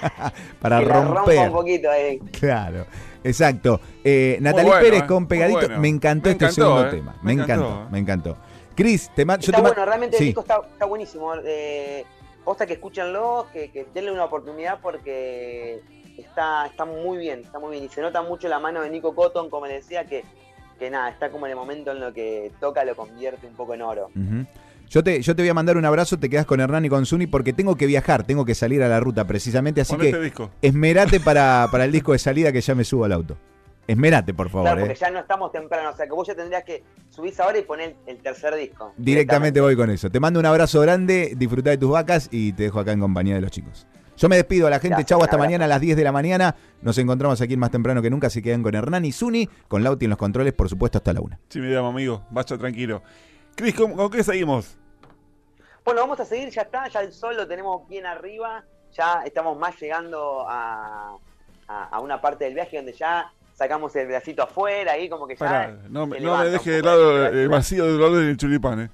para 0.60 0.78
Que 0.80 0.84
romper. 0.86 1.38
un 1.48 1.52
poquito 1.52 1.90
ahí. 1.90 2.18
Claro, 2.38 2.86
exacto. 3.22 3.80
Eh, 4.02 4.38
Natalie 4.40 4.66
bueno, 4.70 4.82
Pérez 4.82 5.02
eh, 5.02 5.06
con 5.06 5.26
pegadito, 5.26 5.58
bueno. 5.60 5.78
me 5.78 5.88
encantó 5.88 6.28
Me 6.28 6.32
este 6.32 6.44
encantó, 6.46 6.62
segundo 6.62 6.86
eh. 6.86 6.90
tema. 6.90 7.16
Me 7.22 7.34
Me, 7.36 7.42
encantó, 7.42 7.64
encantó, 7.64 7.82
eh. 7.82 7.88
me 7.90 7.98
encantó. 7.98 8.36
Cris, 8.74 9.10
te 9.14 9.24
ma- 9.24 9.36
yo 9.36 9.40
Está 9.40 9.56
te 9.58 9.62
ma- 9.62 9.68
bueno, 9.68 9.84
realmente 9.84 10.16
sí. 10.16 10.24
el 10.24 10.28
disco 10.28 10.40
está, 10.40 10.56
está 10.72 10.84
buenísimo. 10.86 11.32
Eh, 11.44 12.04
posta 12.44 12.66
que 12.66 12.74
escúchenlo, 12.74 13.46
que, 13.52 13.70
que 13.70 13.86
denle 13.94 14.12
una 14.12 14.24
oportunidad 14.24 14.80
porque 14.80 15.80
está, 16.16 16.66
está 16.66 16.84
muy 16.84 17.18
bien, 17.18 17.40
está 17.40 17.58
muy 17.58 17.72
bien. 17.72 17.84
Y 17.84 17.88
se 17.88 18.00
nota 18.00 18.22
mucho 18.22 18.48
la 18.48 18.58
mano 18.58 18.82
de 18.82 18.90
Nico 18.90 19.14
Cotton, 19.14 19.50
como 19.50 19.66
le 19.66 19.74
decía, 19.74 20.04
que, 20.04 20.24
que 20.78 20.90
nada, 20.90 21.08
está 21.08 21.30
como 21.30 21.46
en 21.46 21.50
el 21.50 21.56
momento 21.56 21.90
en 21.92 22.00
lo 22.00 22.12
que 22.12 22.52
toca 22.60 22.84
lo 22.84 22.94
convierte 22.94 23.46
un 23.46 23.54
poco 23.54 23.74
en 23.74 23.82
oro. 23.82 24.10
Yo 24.88 25.02
te, 25.02 25.20
yo 25.22 25.34
te 25.34 25.42
voy 25.42 25.48
a 25.48 25.54
mandar 25.54 25.76
un 25.76 25.84
abrazo, 25.84 26.18
te 26.18 26.28
quedas 26.28 26.46
con 26.46 26.60
Hernán 26.60 26.84
y 26.84 26.88
con 26.88 27.06
Zuni 27.06 27.26
porque 27.26 27.52
tengo 27.52 27.74
que 27.74 27.86
viajar, 27.86 28.24
tengo 28.24 28.44
que 28.44 28.54
salir 28.54 28.82
a 28.82 28.88
la 28.88 29.00
ruta 29.00 29.26
precisamente, 29.26 29.80
así 29.80 29.96
que 29.96 30.16
disco. 30.18 30.50
esmerate 30.60 31.20
para, 31.20 31.68
para 31.72 31.86
el 31.86 31.92
disco 31.92 32.12
de 32.12 32.18
salida 32.18 32.52
que 32.52 32.60
ya 32.60 32.74
me 32.74 32.84
subo 32.84 33.04
al 33.04 33.12
auto. 33.12 33.36
Esmerate, 33.86 34.32
por 34.34 34.48
favor. 34.48 34.66
Claro, 34.66 34.80
eh. 34.80 34.84
porque 34.86 34.98
ya 35.00 35.10
no 35.10 35.20
estamos 35.20 35.52
temprano, 35.52 35.90
o 35.90 35.96
sea 35.96 36.06
que 36.06 36.12
vos 36.12 36.26
ya 36.26 36.34
tendrías 36.34 36.64
que 36.64 36.82
subirse 37.10 37.42
ahora 37.42 37.58
y 37.58 37.62
poner 37.62 37.96
el 38.06 38.18
tercer 38.18 38.54
disco. 38.54 38.92
Directamente 38.96 39.60
voy 39.60 39.76
con 39.76 39.90
eso. 39.90 40.10
Te 40.10 40.20
mando 40.20 40.40
un 40.40 40.46
abrazo 40.46 40.80
grande, 40.80 41.34
disfruta 41.36 41.70
de 41.70 41.78
tus 41.78 41.90
vacas 41.90 42.28
y 42.30 42.52
te 42.54 42.64
dejo 42.64 42.80
acá 42.80 42.92
en 42.92 43.00
compañía 43.00 43.34
de 43.34 43.40
los 43.42 43.50
chicos. 43.50 43.86
Yo 44.16 44.28
me 44.28 44.36
despido 44.36 44.68
a 44.68 44.70
la 44.70 44.78
gente, 44.78 45.04
chau, 45.04 45.20
hasta 45.24 45.36
mañana 45.36 45.64
a 45.64 45.68
las 45.68 45.80
10 45.80 45.96
de 45.96 46.04
la 46.04 46.12
mañana. 46.12 46.54
Nos 46.82 46.96
encontramos 46.98 47.40
aquí 47.40 47.56
más 47.56 47.70
temprano 47.72 48.00
que 48.00 48.10
nunca, 48.10 48.30
se 48.30 48.40
quedan 48.42 48.62
con 48.62 48.74
Hernán 48.74 49.04
y 49.04 49.10
Zuni, 49.12 49.48
con 49.66 49.82
Lauti 49.82 50.04
en 50.04 50.10
los 50.10 50.18
controles, 50.18 50.52
por 50.52 50.68
supuesto, 50.68 50.98
hasta 50.98 51.12
la 51.12 51.20
una. 51.20 51.38
Sí, 51.48 51.58
me 51.58 51.66
llamo 51.66 51.88
amigo. 51.88 52.24
Vaya 52.30 52.56
tranquilo. 52.56 53.02
Cris, 53.56 53.74
¿con, 53.74 53.92
con 53.94 54.08
qué 54.10 54.22
seguimos? 54.22 54.78
Bueno, 55.84 56.00
vamos 56.00 56.20
a 56.20 56.24
seguir, 56.24 56.48
ya 56.50 56.62
está, 56.62 56.88
ya 56.88 57.00
el 57.00 57.12
sol 57.12 57.36
lo 57.36 57.46
tenemos 57.46 57.86
bien 57.88 58.06
arriba, 58.06 58.64
ya 58.92 59.22
estamos 59.24 59.58
más 59.58 59.78
llegando 59.80 60.48
a, 60.48 61.16
a- 61.68 61.84
a 61.90 62.00
una 62.00 62.20
parte 62.20 62.44
del 62.44 62.54
viaje 62.54 62.76
donde 62.76 62.92
ya 62.92 63.30
sacamos 63.54 63.94
el 63.96 64.06
bracito 64.08 64.42
afuera, 64.42 64.92
ahí 64.92 65.08
como 65.08 65.26
que 65.26 65.34
ya... 65.34 65.38
Pará, 65.38 65.76
no, 65.88 66.06
me- 66.06 66.20
no 66.20 66.42
deje 66.44 66.70
de 66.70 66.82
lado 66.82 67.26
el- 67.26 67.48
vacío 67.48 67.84
del 67.86 67.94
olor 68.02 68.18
del 68.18 68.36
chulipán, 68.36 68.80
¿eh? 68.82 68.90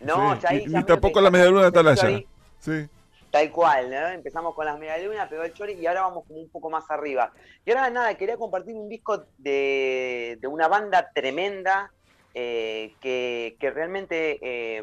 No, 0.00 0.34
Sí, 0.34 0.40
ya 0.42 0.48
ahí... 0.50 0.66
ni- 0.66 0.72
ya 0.72 0.78
ni 0.80 0.84
tampoco 0.84 1.20
la 1.20 1.30
medialuna 1.30 1.62
de 1.62 1.66
Atalaya. 1.68 2.20
Sí. 2.58 2.88
Tal 3.30 3.50
cual, 3.52 3.88
¿no? 3.90 4.08
Empezamos 4.08 4.54
con 4.56 4.66
las 4.66 4.76
medialunas, 4.78 5.28
pegó 5.28 5.44
el 5.44 5.52
chori 5.52 5.74
y 5.74 5.86
ahora 5.86 6.02
vamos 6.02 6.24
como 6.26 6.40
un 6.40 6.48
poco 6.48 6.68
más 6.68 6.90
arriba. 6.90 7.30
Y 7.64 7.70
ahora 7.70 7.88
nada, 7.90 8.14
quería 8.16 8.36
compartir 8.36 8.74
un 8.74 8.88
disco 8.88 9.24
de, 9.38 10.36
de 10.40 10.48
una 10.48 10.66
banda 10.66 11.10
tremenda 11.14 11.92
eh, 12.34 12.92
que, 13.00 13.56
que 13.60 13.70
realmente 13.70 14.38
eh, 14.42 14.82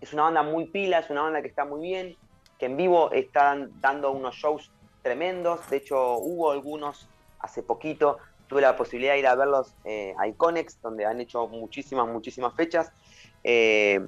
es 0.00 0.12
una 0.14 0.22
banda 0.22 0.42
muy 0.42 0.64
pila, 0.66 1.00
es 1.00 1.10
una 1.10 1.22
banda 1.22 1.42
que 1.42 1.48
está 1.48 1.66
muy 1.66 1.82
bien, 1.82 2.16
que 2.58 2.66
en 2.66 2.76
vivo 2.78 3.10
están 3.12 3.70
dando 3.82 4.12
unos 4.12 4.34
shows 4.36 4.70
tremendos. 5.02 5.68
De 5.68 5.76
hecho, 5.76 6.16
hubo 6.16 6.52
algunos 6.52 7.06
hace 7.42 7.62
poquito. 7.62 8.18
Tuve 8.46 8.62
la 8.62 8.76
posibilidad 8.76 9.12
de 9.12 9.18
ir 9.18 9.26
a 9.26 9.34
verlos 9.34 9.74
eh, 9.84 10.14
a 10.18 10.26
Iconex, 10.28 10.80
donde 10.80 11.04
han 11.04 11.20
hecho 11.20 11.46
muchísimas, 11.48 12.08
muchísimas 12.08 12.54
fechas. 12.54 12.92
Eh, 13.44 14.00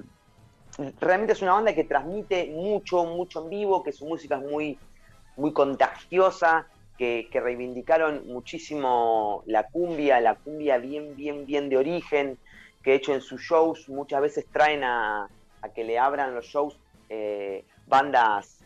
realmente 0.99 1.33
es 1.33 1.41
una 1.41 1.53
banda 1.53 1.75
que 1.75 1.83
transmite 1.83 2.47
mucho, 2.47 3.05
mucho 3.05 3.43
en 3.43 3.49
vivo, 3.49 3.83
que 3.83 3.91
su 3.91 4.05
música 4.05 4.37
es 4.37 4.43
muy, 4.43 4.79
muy 5.35 5.53
contagiosa, 5.53 6.67
que, 6.97 7.27
reivindicaron 7.33 8.25
muchísimo 8.27 9.43
la 9.45 9.63
cumbia, 9.63 10.21
la 10.21 10.35
cumbia 10.35 10.77
bien, 10.77 11.15
bien, 11.15 11.45
bien 11.45 11.69
de 11.69 11.77
origen, 11.77 12.37
que 12.83 12.91
de 12.91 12.97
hecho 12.97 13.13
en 13.13 13.21
sus 13.21 13.41
shows 13.41 13.89
muchas 13.89 14.21
veces 14.21 14.45
traen 14.51 14.83
a, 14.83 15.27
a 15.61 15.69
que 15.69 15.83
le 15.83 15.99
abran 15.99 16.33
los 16.33 16.45
shows 16.45 16.77
eh, 17.09 17.65
bandas 17.87 18.59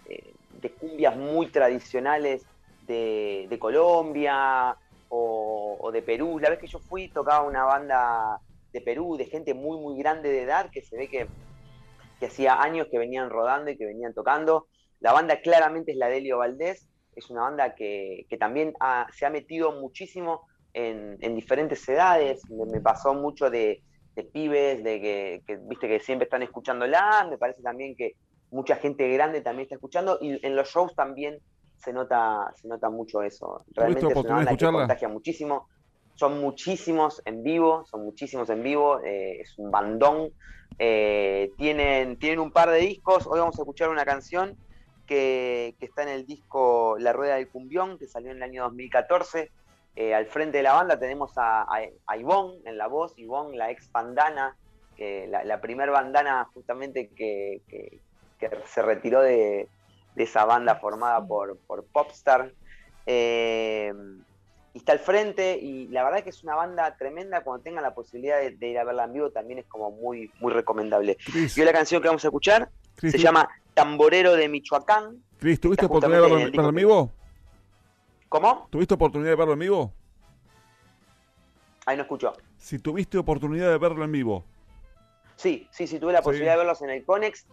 de 0.61 0.71
cumbias 0.71 1.15
muy 1.15 1.47
tradicionales 1.47 2.45
de, 2.93 3.57
Colombia 3.59 4.75
o, 5.09 5.89
de 5.91 6.01
Perú. 6.01 6.39
La 6.39 6.49
vez 6.49 6.59
que 6.59 6.67
yo 6.67 6.79
fui 6.79 7.09
tocaba 7.09 7.45
una 7.45 7.63
banda 7.63 8.39
de 8.71 8.81
Perú, 8.81 9.17
de 9.17 9.25
gente 9.25 9.53
muy, 9.53 9.79
muy 9.79 9.97
grande 9.97 10.29
de 10.29 10.43
edad, 10.43 10.69
que 10.71 10.81
se 10.81 10.97
ve 10.97 11.07
que, 11.07 11.27
que 12.19 12.25
hacía 12.25 12.61
años 12.61 12.87
que 12.91 12.99
venían 12.99 13.29
rodando 13.29 13.71
y 13.71 13.77
que 13.77 13.85
venían 13.85 14.13
tocando. 14.13 14.67
La 14.99 15.13
banda 15.13 15.41
claramente 15.41 15.91
es 15.91 15.97
la 15.97 16.09
de 16.09 16.17
Elio 16.17 16.39
Valdés, 16.39 16.87
es 17.15 17.29
una 17.29 17.41
banda 17.41 17.75
que, 17.75 18.25
que 18.29 18.37
también 18.37 18.73
se 19.13 19.25
ha 19.25 19.29
metido 19.29 19.71
muchísimo 19.71 20.47
en, 20.73 21.17
en 21.21 21.35
diferentes 21.35 21.87
edades. 21.87 22.41
Me, 22.49 22.65
me 22.65 22.81
pasó 22.81 23.13
mucho 23.13 23.49
de, 23.49 23.81
de 24.15 24.23
pibes, 24.23 24.83
de 24.83 25.01
que, 25.01 25.41
que, 25.47 25.57
viste 25.57 25.87
que 25.87 25.99
siempre 25.99 26.25
están 26.25 26.43
escuchándola, 26.43 27.27
me 27.29 27.37
parece 27.37 27.61
también 27.61 27.95
que 27.95 28.13
mucha 28.51 28.75
gente 28.75 29.07
grande 29.09 29.41
también 29.41 29.63
está 29.63 29.75
escuchando, 29.75 30.17
y 30.21 30.45
en 30.45 30.55
los 30.55 30.69
shows 30.69 30.95
también 30.95 31.39
se 31.79 31.93
nota, 31.93 32.51
se 32.55 32.67
nota 32.67 32.89
mucho 32.89 33.21
eso. 33.21 33.63
Realmente 33.75 34.07
es 34.13 34.25
una 34.25 34.35
banda 34.35 34.51
que 34.51 34.55
contagia 34.79 35.07
muchísimo. 35.09 35.67
Son 36.15 36.39
muchísimos 36.41 37.21
en 37.25 37.43
vivo, 37.43 37.85
son 37.85 38.03
muchísimos 38.03 38.49
en 38.49 38.61
vivo, 38.61 38.99
eh, 39.03 39.39
es 39.41 39.53
un 39.57 39.71
bandón. 39.71 40.31
Eh, 40.77 41.51
tienen, 41.57 42.17
tienen 42.19 42.39
un 42.39 42.51
par 42.51 42.69
de 42.69 42.79
discos, 42.79 43.25
hoy 43.27 43.39
vamos 43.39 43.57
a 43.57 43.61
escuchar 43.61 43.89
una 43.89 44.05
canción 44.05 44.57
que, 45.05 45.75
que 45.79 45.85
está 45.85 46.03
en 46.03 46.09
el 46.09 46.25
disco 46.25 46.95
La 46.99 47.13
Rueda 47.13 47.35
del 47.35 47.49
Cumbión, 47.49 47.97
que 47.97 48.07
salió 48.07 48.31
en 48.31 48.37
el 48.37 48.43
año 48.43 48.63
2014. 48.63 49.51
Eh, 49.95 50.13
al 50.13 50.27
frente 50.27 50.57
de 50.57 50.63
la 50.63 50.73
banda 50.73 50.99
tenemos 50.99 51.31
a, 51.37 51.61
a, 51.63 51.79
a 52.07 52.17
Ivonne 52.17 52.59
en 52.65 52.77
la 52.77 52.87
voz, 52.87 53.13
Ivonne, 53.17 53.57
la 53.57 53.71
ex 53.71 53.89
bandana, 53.91 54.55
la, 54.97 55.43
la 55.45 55.61
primer 55.61 55.89
bandana 55.91 56.45
justamente 56.53 57.09
que, 57.15 57.61
que- 57.69 58.01
que 58.37 58.49
se 58.65 58.81
retiró 58.81 59.21
de, 59.21 59.67
de 60.19 60.25
esa 60.25 60.43
banda 60.43 60.75
formada 60.75 61.25
por, 61.25 61.57
por 61.59 61.85
Popstar. 61.85 62.51
Eh, 63.05 63.93
y 64.73 64.77
está 64.77 64.91
al 64.91 64.99
frente, 64.99 65.57
y 65.57 65.87
la 65.87 66.03
verdad 66.03 66.23
que 66.25 66.29
es 66.29 66.43
una 66.43 66.55
banda 66.55 66.93
tremenda. 66.97 67.41
Cuando 67.41 67.63
tengan 67.63 67.83
la 67.83 67.95
posibilidad 67.95 68.37
de, 68.37 68.51
de 68.51 68.67
ir 68.67 68.77
a 68.77 68.83
verla 68.83 69.05
en 69.05 69.13
vivo, 69.13 69.31
también 69.31 69.59
es 69.59 69.65
como 69.65 69.91
muy, 69.91 70.29
muy 70.41 70.51
recomendable. 70.51 71.15
Cris, 71.25 71.57
Y 71.57 71.61
hoy 71.61 71.65
la 71.67 71.71
canción 71.71 72.01
que 72.01 72.09
vamos 72.09 72.23
a 72.25 72.27
escuchar 72.27 72.69
se 72.97 73.13
¿tu- 73.13 73.17
llama 73.17 73.47
Tamborero 73.73 74.33
de 74.33 74.49
Michoacán. 74.49 75.23
Cris, 75.39 75.57
¿tuviste 75.61 75.85
oportunidad 75.85 76.21
de 76.21 76.35
verlo, 76.51 76.69
en 76.69 76.75
vivo? 76.75 77.11
¿Cómo? 78.27 78.67
¿Tuviste 78.69 78.93
oportunidad 78.95 79.29
de 79.31 79.35
verlo 79.37 79.53
en 79.53 79.59
vivo? 79.59 79.93
Ahí 81.85 81.95
no 81.95 82.03
escuchó. 82.03 82.33
Si 82.57 82.77
tuviste 82.77 83.17
oportunidad 83.17 83.69
de 83.69 83.77
verlo 83.77 84.03
en 84.03 84.11
vivo. 84.11 84.43
Sí, 85.37 85.65
sí, 85.71 85.87
sí, 85.87 85.97
tuve 85.97 86.11
la 86.11 86.19
Sí. 86.19 86.25
posibilidad 86.25 86.51
de 86.55 86.57
verlos 86.57 86.81
en 86.81 86.89
el 86.89 87.05
Conex. 87.05 87.47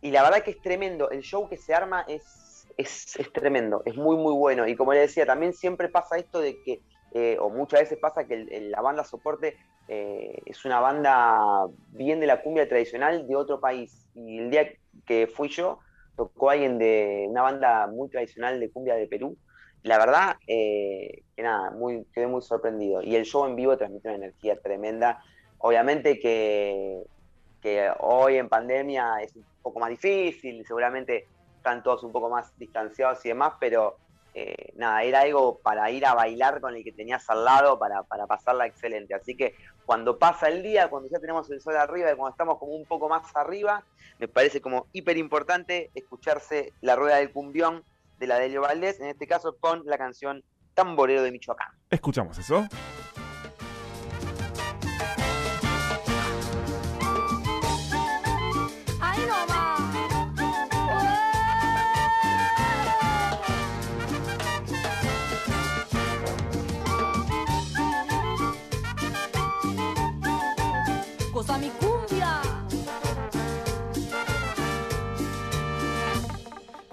Y 0.00 0.10
la 0.10 0.22
verdad 0.22 0.42
que 0.42 0.52
es 0.52 0.60
tremendo. 0.60 1.10
El 1.10 1.22
show 1.22 1.48
que 1.48 1.56
se 1.56 1.74
arma 1.74 2.04
es, 2.08 2.66
es, 2.76 3.16
es 3.16 3.32
tremendo, 3.32 3.82
es 3.84 3.96
muy, 3.96 4.16
muy 4.16 4.32
bueno. 4.32 4.66
Y 4.68 4.76
como 4.76 4.92
le 4.92 5.00
decía, 5.00 5.26
también 5.26 5.52
siempre 5.52 5.88
pasa 5.88 6.16
esto 6.18 6.40
de 6.40 6.62
que, 6.62 6.80
eh, 7.12 7.36
o 7.40 7.50
muchas 7.50 7.80
veces 7.80 7.98
pasa 7.98 8.26
que 8.26 8.46
la 8.70 8.80
banda 8.80 9.02
soporte 9.02 9.56
eh, 9.88 10.42
es 10.44 10.64
una 10.64 10.80
banda 10.80 11.66
bien 11.92 12.20
de 12.20 12.26
la 12.26 12.42
cumbia 12.42 12.68
tradicional 12.68 13.26
de 13.26 13.36
otro 13.36 13.60
país. 13.60 14.08
Y 14.14 14.38
el 14.38 14.50
día 14.50 14.68
que 15.06 15.26
fui 15.26 15.48
yo, 15.48 15.80
tocó 16.16 16.50
alguien 16.50 16.78
de 16.78 17.26
una 17.28 17.42
banda 17.42 17.86
muy 17.86 18.08
tradicional 18.08 18.60
de 18.60 18.70
cumbia 18.70 18.94
de 18.94 19.06
Perú. 19.06 19.36
La 19.82 19.98
verdad, 19.98 20.36
eh, 20.46 21.22
que 21.34 21.42
nada, 21.42 21.70
muy, 21.70 22.04
quedé 22.12 22.26
muy 22.26 22.42
sorprendido. 22.42 23.02
Y 23.02 23.16
el 23.16 23.24
show 23.24 23.46
en 23.46 23.56
vivo 23.56 23.76
transmite 23.76 24.08
una 24.08 24.16
energía 24.16 24.60
tremenda. 24.60 25.22
Obviamente 25.58 26.18
que, 26.18 27.02
que 27.60 27.90
hoy 28.00 28.36
en 28.36 28.48
pandemia 28.48 29.22
es 29.22 29.34
un 29.36 29.44
poco 29.62 29.80
más 29.80 29.90
difícil, 29.90 30.64
seguramente 30.66 31.26
están 31.56 31.82
todos 31.82 32.02
un 32.04 32.12
poco 32.12 32.30
más 32.30 32.56
distanciados 32.58 33.24
y 33.24 33.28
demás, 33.28 33.54
pero 33.58 33.96
eh, 34.34 34.72
nada, 34.76 35.02
era 35.02 35.20
algo 35.22 35.58
para 35.58 35.90
ir 35.90 36.06
a 36.06 36.14
bailar 36.14 36.60
con 36.60 36.76
el 36.76 36.84
que 36.84 36.92
tenías 36.92 37.28
al 37.28 37.44
lado, 37.44 37.78
para, 37.78 38.04
para 38.04 38.26
pasarla 38.26 38.66
excelente. 38.66 39.14
Así 39.14 39.36
que 39.36 39.54
cuando 39.84 40.18
pasa 40.18 40.48
el 40.48 40.62
día, 40.62 40.88
cuando 40.88 41.08
ya 41.08 41.18
tenemos 41.18 41.50
el 41.50 41.60
sol 41.60 41.76
arriba 41.76 42.12
y 42.12 42.14
cuando 42.14 42.30
estamos 42.30 42.58
como 42.58 42.72
un 42.72 42.84
poco 42.84 43.08
más 43.08 43.34
arriba, 43.34 43.82
me 44.18 44.28
parece 44.28 44.60
como 44.60 44.86
hiper 44.92 45.16
importante 45.16 45.90
escucharse 45.94 46.72
la 46.82 46.94
rueda 46.94 47.16
del 47.16 47.32
cumbión 47.32 47.82
de 48.18 48.26
la 48.26 48.38
Delio 48.38 48.60
Valdés, 48.60 49.00
en 49.00 49.08
este 49.08 49.26
caso 49.26 49.56
con 49.58 49.82
la 49.86 49.98
canción 49.98 50.44
Tamborero 50.74 51.22
de 51.22 51.32
Michoacán. 51.32 51.68
Escuchamos 51.90 52.38
eso. 52.38 52.68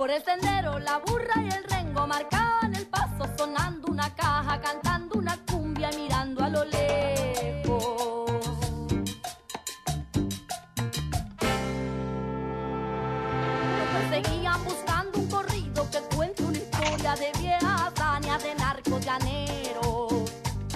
Por 0.05 0.13
el 0.13 0.23
sendero 0.23 0.77
la 0.77 0.99
burra 0.99 1.33
y 1.41 1.49
el 1.49 1.63
rengo 1.63 2.05
marcaban 2.05 2.75
el 2.75 2.85
paso 2.85 3.27
sonando 3.35 3.87
una 3.87 4.07
caja, 4.13 4.61
cantando 4.61 5.17
una 5.17 5.35
cumbia 5.49 5.89
mirando 5.97 6.43
a 6.43 6.49
lo 6.49 6.63
lejos. 6.63 7.81
Lo 13.79 13.85
perseguían 13.93 14.63
buscando 14.63 15.17
un 15.17 15.27
corrido 15.27 15.89
que 15.89 15.99
cuente 16.15 16.43
una 16.43 16.57
historia 16.59 17.15
de 17.15 17.31
viejas 17.39 17.81
hazañas 17.87 18.43
de 18.43 18.53
narcos 18.53 19.03
llaneros. 19.03 20.31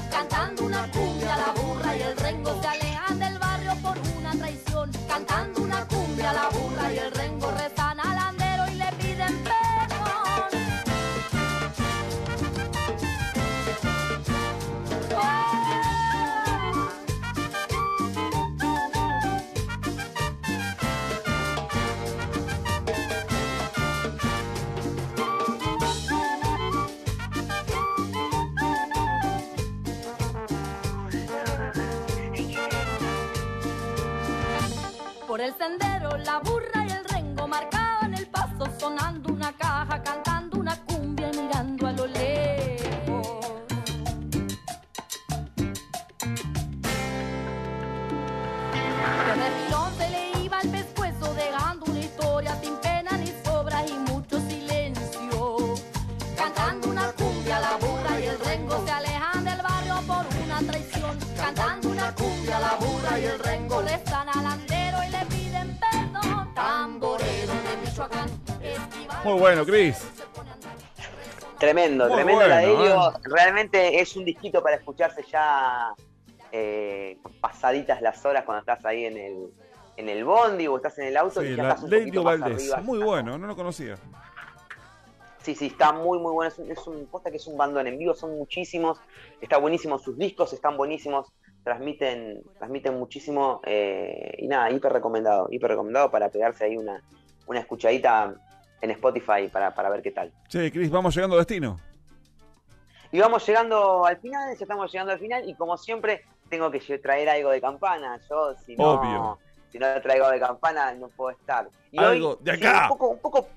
Cantando 0.10 0.64
una 0.64 0.90
cumbia, 0.90 1.38
la 1.38 1.52
burra 1.62 1.96
y 1.96 2.02
el 2.02 2.18
rengo 2.18 2.60
se 2.60 2.68
alejan 2.68 3.20
del 3.20 3.38
barrio 3.38 3.76
por 3.84 3.96
una 4.18 4.32
traición. 4.32 4.90
La 36.26 36.40
burra 36.40 36.79
Muy 69.24 69.40
bueno, 69.40 69.66
Cris. 69.66 70.08
Tremendo, 71.58 72.06
Muy 72.08 72.16
tremendo 72.16 72.48
la 72.48 72.58
de 72.60 72.68
bueno, 72.68 72.84
Helio. 72.84 73.10
¿eh? 73.10 73.14
Realmente 73.24 74.00
es 74.00 74.16
un 74.16 74.24
disquito 74.24 74.64
para 74.64 74.78
escucharse 74.78 75.24
ya 75.30 75.94
eh, 76.52 77.18
pasaditas 77.42 78.02
las 78.02 78.24
horas 78.26 78.46
cuando 78.46 78.62
estás 78.62 78.86
ahí 78.86 79.06
en 79.06 79.18
el, 79.18 79.50
en 79.98 80.08
el 80.10 80.24
bondi 80.24 80.68
o 80.68 80.78
estás 80.78 80.98
en 81.00 81.08
el 81.08 81.18
auto 81.18 81.44
y 81.44 81.50
Sí, 81.50 81.56
ya 81.58 81.64
la 81.64 81.70
estás 81.70 81.84
un 81.84 81.90
Valdés. 82.24 82.54
arriba. 82.72 82.78
Muy 82.82 83.00
bueno, 83.00 83.38
no 83.38 83.46
lo 83.48 83.56
conocía. 83.58 83.98
Sí, 85.42 85.54
sí, 85.56 85.68
está 85.68 85.92
muy, 85.92 86.18
muy 86.20 86.32
bueno. 86.32 86.50
Es 86.50 86.58
un, 86.60 86.72
es 86.72 86.88
un 86.88 87.06
posta 87.08 87.30
que 87.30 87.38
es 87.38 87.48
un 87.48 87.58
bandón 87.58 87.88
en 87.88 87.98
vivo, 87.98 88.14
son 88.14 88.38
muchísimos. 88.38 89.00
Está 89.42 89.58
buenísimo, 89.58 90.00
sus 90.00 90.18
discos 90.18 90.54
están 90.54 90.78
buenísimos. 90.78 91.28
Transmiten, 91.66 92.42
transmiten 92.58 92.98
muchísimo. 92.98 93.60
eh, 93.66 94.34
y 94.38 94.48
nada, 94.48 94.72
hiper 94.72 94.94
recomendado. 94.94 95.48
Hiper 95.52 95.72
recomendado 95.72 96.10
para 96.10 96.30
pegarse 96.30 96.64
ahí 96.66 96.78
una, 96.78 97.02
una 97.48 97.60
escuchadita 97.60 98.34
en 98.82 98.92
Spotify 98.92 99.48
para, 99.52 99.74
para 99.74 99.90
ver 99.90 100.02
qué 100.02 100.12
tal. 100.12 100.32
Che, 100.48 100.72
Cris, 100.72 100.90
vamos 100.90 101.16
llegando 101.16 101.36
a 101.36 101.40
destino. 101.40 101.80
Y 103.12 103.20
vamos 103.20 103.46
llegando 103.48 104.06
al 104.06 104.18
final, 104.18 104.56
ya 104.56 104.64
estamos 104.64 104.92
llegando 104.92 105.14
al 105.14 105.20
final. 105.20 105.48
Y 105.48 105.56
como 105.56 105.78
siempre, 105.78 106.24
tengo 106.50 106.70
que 106.70 106.80
traer 107.00 107.30
algo 107.30 107.50
de 107.50 107.62
campana. 107.62 108.20
Yo, 108.30 108.56
si 108.66 108.76
no, 108.76 108.92
Obvio. 108.92 109.40
si 109.72 109.80
no 109.80 109.88
traigo 110.02 110.30
de 110.30 110.40
campana, 110.40 110.94
no 110.94 111.08
puedo 111.10 111.32
estar. 111.32 111.68
Y 111.92 112.00
Algo 112.00 112.32
hoy, 112.32 112.38
de 112.42 112.58
sí, 112.58 112.66
acá. 112.66 112.84
un 112.84 112.90
poco, 112.90 113.08
un 113.10 113.20
poco 113.20 113.48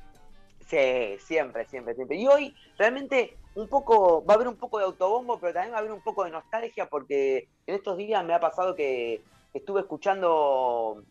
Sí, 0.72 1.18
siempre, 1.18 1.66
siempre, 1.66 1.94
siempre. 1.94 2.16
Y 2.16 2.26
hoy 2.26 2.56
realmente 2.78 3.36
un 3.54 3.68
poco, 3.68 4.24
va 4.24 4.32
a 4.32 4.36
haber 4.36 4.48
un 4.48 4.56
poco 4.56 4.78
de 4.78 4.86
autobombo, 4.86 5.38
pero 5.38 5.52
también 5.52 5.74
va 5.74 5.76
a 5.76 5.80
haber 5.80 5.92
un 5.92 6.00
poco 6.00 6.24
de 6.24 6.30
nostalgia 6.30 6.88
porque 6.88 7.46
en 7.66 7.74
estos 7.74 7.98
días 7.98 8.24
me 8.24 8.32
ha 8.32 8.40
pasado 8.40 8.74
que 8.74 9.22
estuve 9.52 9.80
escuchando, 9.80 11.02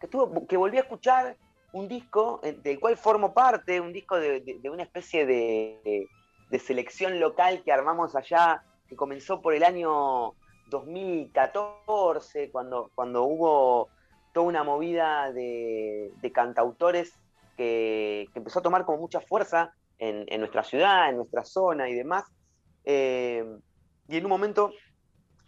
que, 0.00 0.06
estuve, 0.06 0.46
que 0.46 0.56
volví 0.56 0.78
a 0.78 0.80
escuchar 0.80 1.36
un 1.72 1.88
disco 1.88 2.40
eh, 2.42 2.52
del 2.52 2.80
cual 2.80 2.96
formo 2.96 3.32
parte, 3.34 3.80
un 3.80 3.92
disco 3.92 4.18
de, 4.18 4.60
una 4.70 4.82
especie 4.82 5.26
de, 5.26 6.08
selección 6.58 7.20
local 7.20 7.62
que 7.64 7.72
armamos 7.72 8.16
allá, 8.16 8.62
que 8.88 8.96
comenzó 8.96 9.40
por 9.40 9.54
el 9.54 9.62
año 9.62 10.34
2014, 10.68 12.50
cuando, 12.50 12.90
cuando 12.94 13.24
hubo 13.24 13.88
toda 14.32 14.46
una 14.46 14.64
movida 14.64 15.32
de, 15.32 16.12
cantautores 16.34 17.12
que, 17.56 18.28
que 18.32 18.38
empezó 18.38 18.60
a 18.60 18.62
tomar 18.62 18.84
como 18.84 18.98
mucha 18.98 19.20
fuerza 19.20 19.74
en, 19.98 20.24
en 20.28 20.40
nuestra 20.40 20.64
ciudad, 20.64 21.08
en 21.08 21.16
nuestra 21.16 21.44
zona 21.44 21.88
y 21.88 21.94
demás. 21.94 22.24
Eh, 22.84 23.44
y 24.08 24.16
en 24.16 24.24
un 24.24 24.30
momento 24.30 24.72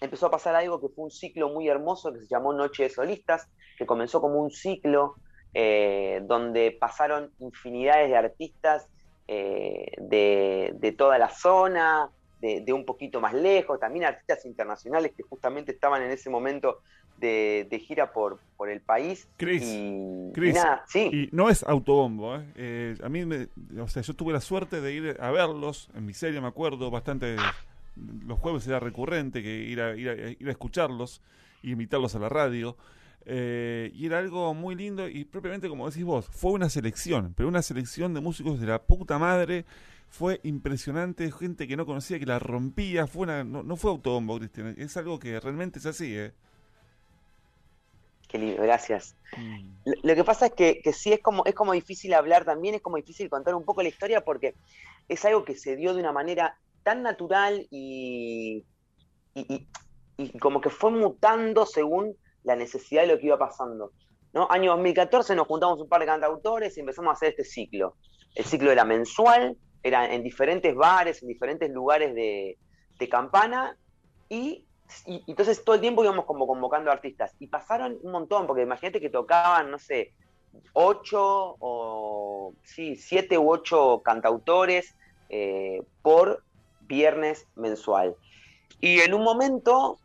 empezó 0.01 0.27
a 0.27 0.31
pasar 0.31 0.55
algo 0.55 0.81
que 0.81 0.89
fue 0.89 1.05
un 1.05 1.11
ciclo 1.11 1.49
muy 1.49 1.69
hermoso 1.69 2.13
que 2.13 2.21
se 2.21 2.29
llamó 2.29 2.53
Noche 2.53 2.85
de 2.85 2.91
Solistas, 2.91 3.49
que 3.77 3.87
comenzó 3.87 4.21
como 4.21 4.41
un 4.41 4.51
ciclo 4.51 5.17
eh, 5.55 6.23
donde 6.25 6.77
pasaron 6.79 7.31
infinidades 7.38 8.09
de 8.09 8.17
artistas 8.17 8.88
eh, 9.29 9.93
de, 9.99 10.75
de 10.75 10.93
toda 10.93 11.19
la 11.19 11.29
zona, 11.29 12.11
de, 12.41 12.61
de 12.61 12.73
un 12.73 12.85
poquito 12.85 13.21
más 13.21 13.35
lejos, 13.35 13.79
también 13.79 14.05
artistas 14.05 14.45
internacionales 14.45 15.12
que 15.17 15.23
justamente 15.23 15.73
estaban 15.73 16.03
en 16.03 16.11
ese 16.11 16.29
momento 16.29 16.81
de, 17.19 17.69
de 17.71 17.79
gira 17.79 18.12
por, 18.12 18.41
por 18.57 18.69
el 18.69 18.81
país. 18.81 19.29
Chris, 19.37 19.62
y, 19.62 20.33
nada, 20.53 20.85
sí. 20.88 21.09
Y 21.12 21.29
no 21.31 21.49
es 21.49 21.62
autobombo, 21.62 22.37
¿eh? 22.37 22.45
Eh, 22.57 22.97
a 23.03 23.09
mí, 23.09 23.25
me, 23.25 23.47
o 23.81 23.87
sea, 23.87 24.03
yo 24.03 24.15
tuve 24.15 24.33
la 24.33 24.41
suerte 24.41 24.81
de 24.81 24.93
ir 24.93 25.17
a 25.21 25.31
verlos 25.31 25.88
en 25.95 26.05
miseria, 26.05 26.41
me 26.41 26.49
acuerdo, 26.49 26.91
bastante. 26.91 27.37
Los 28.27 28.38
jueves 28.41 28.67
era 28.67 28.81
recurrente 28.81 29.43
que 29.43 29.51
ir 29.51 29.81
a, 29.81 29.95
ir 29.95 30.09
a, 30.09 30.15
ir 30.15 30.49
a 30.49 30.51
escucharlos 30.51 31.21
y 31.62 31.73
invitarlos 31.73 32.17
a 32.17 32.19
la 32.19 32.29
radio. 32.29 32.77
Eh, 33.27 33.91
y 33.95 34.07
era 34.07 34.19
algo 34.19 34.55
muy 34.55 34.75
lindo 34.75 35.09
y 35.09 35.25
propiamente 35.25 35.69
como 35.69 35.89
decís 35.89 36.05
vos, 36.05 36.27
fue 36.31 36.53
una 36.53 36.69
selección, 36.71 37.35
pero 37.37 37.49
una 37.49 37.63
selección 37.63 38.15
de 38.15 38.21
músicos 38.21 38.61
de 38.61 38.67
la 38.67 38.83
puta 38.83 39.19
madre. 39.19 39.65
Fue 40.09 40.41
impresionante, 40.43 41.33
gente 41.33 41.67
que 41.67 41.77
no 41.77 41.87
conocía, 41.87 42.19
que 42.19 42.27
la 42.27 42.39
rompía. 42.39 43.07
Fue 43.07 43.23
una, 43.23 43.45
no, 43.45 43.63
no 43.63 43.77
fue 43.77 43.91
autobombo, 43.91 44.39
Cristian. 44.39 44.75
Es 44.79 44.97
algo 44.99 45.19
que 45.19 45.41
realmente 45.41 45.79
es 45.79 45.87
así, 45.87 46.15
¿eh? 46.17 46.33
Qué 48.29 48.39
lindo, 48.39 48.63
gracias. 48.63 49.17
Mm. 49.37 49.83
Lo, 49.85 49.95
lo 50.03 50.15
que 50.15 50.25
pasa 50.25 50.47
es 50.47 50.53
que, 50.55 50.81
que 50.83 50.93
sí 50.93 51.13
es 51.13 51.21
como, 51.23 51.45
es 51.47 51.55
como 51.55 51.73
difícil 51.75 52.15
hablar 52.15 52.45
también, 52.45 52.75
es 52.77 52.83
como 52.83 52.97
difícil 52.97 53.31
contar 53.31 53.55
un 53.55 53.65
poco 53.65 53.83
la 53.83 53.91
historia 53.91 54.23
porque 54.23 54.57
es 55.09 55.25
algo 55.25 55.45
que 55.45 55.57
se 55.57 55.77
dio 55.77 55.95
de 55.95 56.01
una 56.01 56.13
manera 56.13 56.59
tan 56.85 57.03
natural 57.03 57.67
y, 57.71 58.65
y, 59.35 59.55
y- 59.55 59.69
y 60.19 60.39
como 60.39 60.61
que 60.61 60.71
fue 60.71 60.91
mutando 60.93 61.67
según 61.67 62.17
la 62.45 62.57
necesidad 62.57 63.03
de 63.03 63.09
lo 63.09 63.19
que 63.19 63.27
iba 63.27 63.39
pasando. 63.39 63.93
¿no? 64.33 64.47
Año 64.51 64.73
2014 64.73 65.35
nos 65.35 65.47
juntamos 65.47 65.81
un 65.81 65.89
par 65.89 66.01
de 66.01 66.07
cantautores 66.07 66.77
y 66.77 66.81
empezamos 66.81 67.11
a 67.11 67.13
hacer 67.15 67.31
este 67.31 67.45
ciclo. 67.45 67.97
El 68.35 68.45
ciclo 68.45 68.71
era 68.71 68.85
mensual, 68.85 69.57
era 69.83 70.13
en 70.13 70.23
diferentes 70.23 70.75
bares, 70.75 71.23
en 71.23 71.29
diferentes 71.29 71.71
lugares 71.71 72.15
de, 72.15 72.59
Campana 73.11 73.77
y, 74.29 74.65
entonces 75.27 75.65
todo 75.65 75.75
el 75.75 75.81
tiempo 75.81 76.05
íbamos 76.05 76.25
como 76.25 76.47
convocando 76.47 76.93
artistas 76.93 77.35
y 77.41 77.49
pasaron 77.49 77.99
un 78.01 78.13
montón, 78.13 78.47
porque 78.47 78.63
imagínate 78.63 79.01
que 79.01 79.11
tocaban, 79.11 79.73
no 79.73 79.81
sé, 79.81 80.13
ocho 80.73 81.57
o 81.59 82.55
sí, 82.63 82.95
siete 82.95 83.39
u 83.39 83.51
ocho 83.51 84.03
cantautores 84.05 84.95
eh, 85.31 85.83
por 86.01 86.45
viernes 86.83 87.49
mensual. 87.57 88.15
Y 88.81 89.01
en 89.01 89.15
un 89.15 89.25
momento 89.25 89.99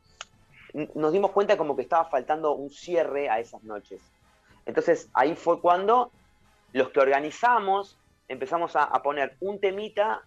nos 0.96 1.12
dimos 1.12 1.32
cuenta 1.32 1.58
como 1.58 1.76
que 1.76 1.82
estaba 1.82 2.06
faltando 2.06 2.54
un 2.54 2.70
cierre 2.70 3.30
a 3.30 3.40
esas 3.40 3.64
noches. 3.64 4.02
Entonces 4.66 5.10
ahí 5.14 5.36
fue 5.36 5.60
cuando 5.62 6.12
los 6.74 6.90
que 6.90 7.00
organizamos 7.00 7.98
empezamos 8.28 8.76
a, 8.76 8.92
poner 9.02 9.38
un 9.40 9.60
temita 9.60 10.22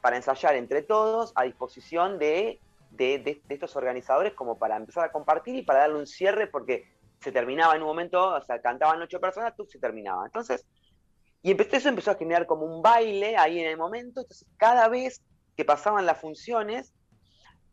para 0.00 0.16
ensayar 0.16 0.56
entre 0.56 0.82
todos 0.82 1.32
a 1.36 1.44
disposición 1.44 2.18
de, 2.18 2.60
de- 2.90 3.40
estos 3.48 3.76
organizadores 3.76 4.34
como 4.34 4.58
para 4.58 4.76
empezar 4.76 5.04
a 5.04 5.12
compartir 5.12 5.54
y 5.54 5.62
para 5.62 5.80
darle 5.80 5.98
un 5.98 6.06
cierre 6.06 6.48
porque 6.48 6.84
se 7.20 7.32
terminaba 7.32 7.76
en 7.76 7.82
un 7.82 7.88
momento, 7.88 8.34
o 8.34 8.44
sea, 8.44 8.60
cantaban 8.60 9.00
ocho 9.02 9.20
personas, 9.20 9.54
tú 9.54 9.66
se 9.66 9.78
terminaba. 9.78 10.24
Entonces, 10.24 10.66
y 11.42 11.52
empezó, 11.52 11.76
eso 11.76 11.88
empezó 11.88 12.10
a 12.10 12.16
generar 12.16 12.46
como 12.46 12.64
un 12.64 12.82
baile 12.82 13.36
ahí 13.36 13.60
en 13.60 13.68
el 13.68 13.76
momento, 13.76 14.20
entonces 14.20 14.46
cada 14.56 14.88
vez 14.88 15.22
que 15.56 15.64
pasaban 15.64 16.06
las 16.06 16.18
funciones, 16.18 16.92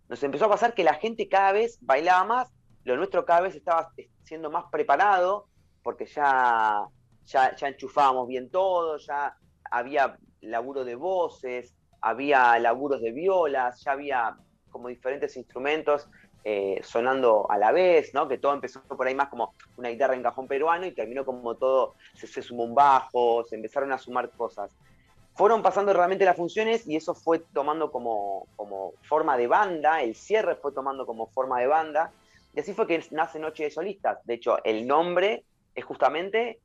nos 0.10 0.24
empezó 0.24 0.46
a 0.46 0.50
pasar 0.50 0.74
que 0.74 0.84
la 0.84 0.94
gente 0.96 1.28
cada 1.28 1.52
vez 1.52 1.78
bailaba 1.82 2.24
más, 2.24 2.54
lo 2.84 2.96
nuestro 2.96 3.26
cada 3.26 3.42
vez 3.42 3.56
estaba 3.56 3.92
siendo 4.24 4.50
más 4.50 4.66
preparado, 4.72 5.48
porque 5.84 6.06
ya, 6.06 6.86
ya, 7.26 7.54
enchufábamos 7.62 8.28
bien 8.28 8.50
todo, 8.50 8.98
ya 8.98 9.36
había 9.70 10.18
laburo 10.42 10.86
de 10.86 10.96
voces, 10.96 11.76
había 12.02 12.58
laburos 12.60 13.02
de 13.02 13.12
violas, 13.12 13.84
ya 13.84 13.92
había 13.92 14.38
como 14.70 14.88
diferentes 14.88 15.36
instrumentos 15.36 16.08
eh, 16.44 16.80
sonando 16.84 17.50
a 17.50 17.58
la 17.58 17.74
vez, 17.74 18.14
¿no? 18.14 18.28
Que 18.28 18.38
todo 18.38 18.54
empezó 18.54 18.82
por 18.84 19.06
ahí 19.06 19.16
más 19.16 19.28
como 19.28 19.54
una 19.76 19.90
guitarra 19.90 20.16
en 20.16 20.24
cajón 20.24 20.48
peruano 20.48 20.86
y 20.86 20.94
terminó 20.94 21.26
como 21.26 21.56
todo, 21.56 21.96
se, 22.14 22.28
se 22.28 22.42
sumó 22.42 22.64
un 22.64 22.76
bajo, 22.76 23.44
se 23.44 23.56
empezaron 23.56 23.92
a 23.92 23.98
sumar 23.98 24.30
cosas. 24.32 24.74
Fueron 25.38 25.62
pasando 25.62 25.94
realmente 25.94 26.26
las 26.26 26.36
funciones 26.36 26.88
y 26.88 26.96
eso 26.96 27.14
fue 27.14 27.40
tomando 27.54 27.92
como, 27.92 28.48
como 28.56 28.94
forma 29.04 29.38
de 29.38 29.46
banda, 29.46 30.02
el 30.02 30.16
cierre 30.16 30.56
fue 30.56 30.72
tomando 30.72 31.06
como 31.06 31.28
forma 31.28 31.60
de 31.60 31.68
banda, 31.68 32.12
y 32.56 32.60
así 32.60 32.74
fue 32.74 32.88
que 32.88 33.04
nace 33.12 33.38
Noche 33.38 33.66
de 33.66 33.72
Solistas. 33.72 34.18
De 34.26 34.34
hecho, 34.34 34.58
el 34.64 34.88
nombre 34.88 35.44
es 35.76 35.86
justamente 35.86 36.60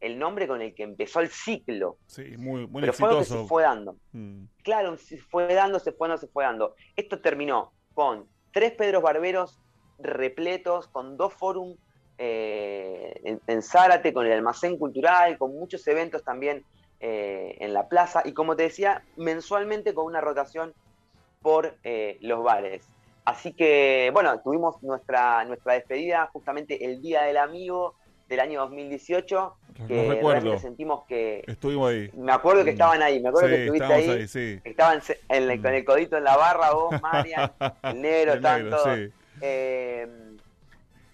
el 0.00 0.18
nombre 0.18 0.48
con 0.48 0.60
el 0.60 0.74
que 0.74 0.82
empezó 0.82 1.20
el 1.20 1.28
ciclo, 1.28 1.98
Sí, 2.06 2.36
muy, 2.36 2.66
muy 2.66 2.80
pero 2.82 2.92
fue 2.92 3.08
algo 3.08 3.20
que 3.20 3.26
se 3.26 3.44
fue 3.46 3.62
dando 3.62 3.96
Mm. 4.12 4.44
claro, 4.62 4.96
se 4.98 5.18
fue 5.18 5.54
dando, 5.54 5.78
se 5.78 5.92
fue 5.92 6.08
dando, 6.08 6.20
se 6.20 6.28
fue 6.28 6.44
dando. 6.44 6.74
Esto 6.96 7.20
terminó 7.20 7.72
con 7.94 8.28
tres 8.52 8.72
Pedros 8.72 9.02
Barberos 9.02 9.60
repletos, 9.98 10.88
con 10.88 11.16
dos 11.16 11.32
fórum 11.32 11.76
eh, 12.18 13.20
en, 13.24 13.40
en 13.46 13.62
Zárate, 13.62 14.12
con 14.12 14.26
el 14.26 14.32
almacén 14.32 14.76
cultural, 14.78 15.38
con 15.38 15.52
muchos 15.54 15.86
eventos 15.86 16.24
también 16.24 16.64
eh, 17.00 17.56
en 17.60 17.72
la 17.74 17.88
plaza, 17.88 18.22
y 18.24 18.32
como 18.32 18.56
te 18.56 18.64
decía, 18.64 19.02
mensualmente 19.16 19.94
con 19.94 20.06
una 20.06 20.20
rotación 20.20 20.72
por 21.42 21.76
eh, 21.84 22.18
los 22.20 22.42
bares. 22.42 22.88
Así 23.24 23.52
que, 23.52 24.10
bueno, 24.12 24.40
tuvimos 24.42 24.82
nuestra, 24.82 25.44
nuestra 25.44 25.74
despedida 25.74 26.28
justamente 26.32 26.84
el 26.84 27.00
Día 27.02 27.22
del 27.22 27.36
Amigo 27.38 27.94
del 28.28 28.40
año 28.40 28.60
2018, 28.60 29.54
Lo 29.78 29.86
que 29.86 30.08
recuerdo. 30.08 30.30
realmente 30.40 30.58
sentimos 30.58 31.04
que... 31.06 31.42
Estuvimos 31.46 31.90
ahí. 31.90 32.10
Me 32.14 32.32
acuerdo 32.32 32.64
que 32.64 32.70
estaban 32.70 33.02
ahí, 33.02 33.20
me 33.20 33.28
acuerdo 33.28 33.48
Sí, 33.48 33.54
que 33.54 33.60
estuviste 33.64 33.92
ahí. 33.92 34.10
ahí, 34.10 34.28
sí. 34.28 34.60
Estaban 34.64 35.00
en 35.28 35.50
el- 35.50 35.62
con 35.62 35.74
el 35.74 35.84
codito 35.84 36.16
en 36.16 36.24
la 36.24 36.36
barra, 36.36 36.72
vos, 36.72 37.00
Marian, 37.02 37.52
el 37.82 38.00
negro, 38.02 38.32
El 38.32 38.38
estaban 38.38 38.62
negro, 38.64 38.76
todos. 38.82 38.96
sí. 38.96 39.12
Eh, 39.42 40.08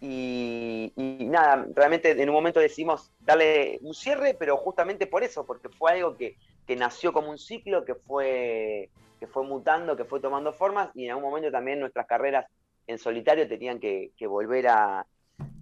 y, 0.05 0.93
nada, 0.97 1.65
realmente 1.75 2.11
en 2.11 2.29
un 2.29 2.35
momento 2.35 2.59
decidimos 2.59 3.12
darle 3.21 3.79
un 3.83 3.95
cierre, 3.95 4.35
pero 4.35 4.57
justamente 4.57 5.07
por 5.07 5.23
eso, 5.23 5.47
porque 5.47 5.69
fue 5.69 5.93
algo 5.93 6.17
que, 6.17 6.37
que 6.67 6.75
nació 6.75 7.12
como 7.12 7.31
un 7.31 7.38
ciclo, 7.38 7.85
que 7.85 7.95
fue, 7.95 8.91
que 9.21 9.29
fue 9.29 9.45
mutando, 9.45 9.97
que 9.97 10.05
fue 10.05 10.19
tomando 10.19 10.53
formas, 10.53 10.91
y 10.95 11.05
en 11.05 11.12
algún 11.12 11.31
momento 11.31 11.53
también 11.53 11.79
nuestras 11.79 12.09
carreras 12.09 12.47
en 12.88 12.99
solitario 12.99 13.47
tenían 13.47 13.79
que, 13.79 14.11
que 14.17 14.27
volver 14.27 14.67
a, 14.67 15.07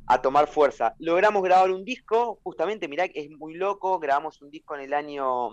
a 0.06 0.22
tomar 0.22 0.48
fuerza. 0.48 0.94
Logramos 0.98 1.42
grabar 1.42 1.70
un 1.70 1.84
disco, 1.84 2.40
justamente, 2.42 2.88
mirá, 2.88 3.04
es 3.04 3.30
muy 3.30 3.56
loco, 3.56 3.98
grabamos 3.98 4.40
un 4.40 4.50
disco 4.50 4.74
en 4.74 4.80
el 4.80 4.94
año 4.94 5.50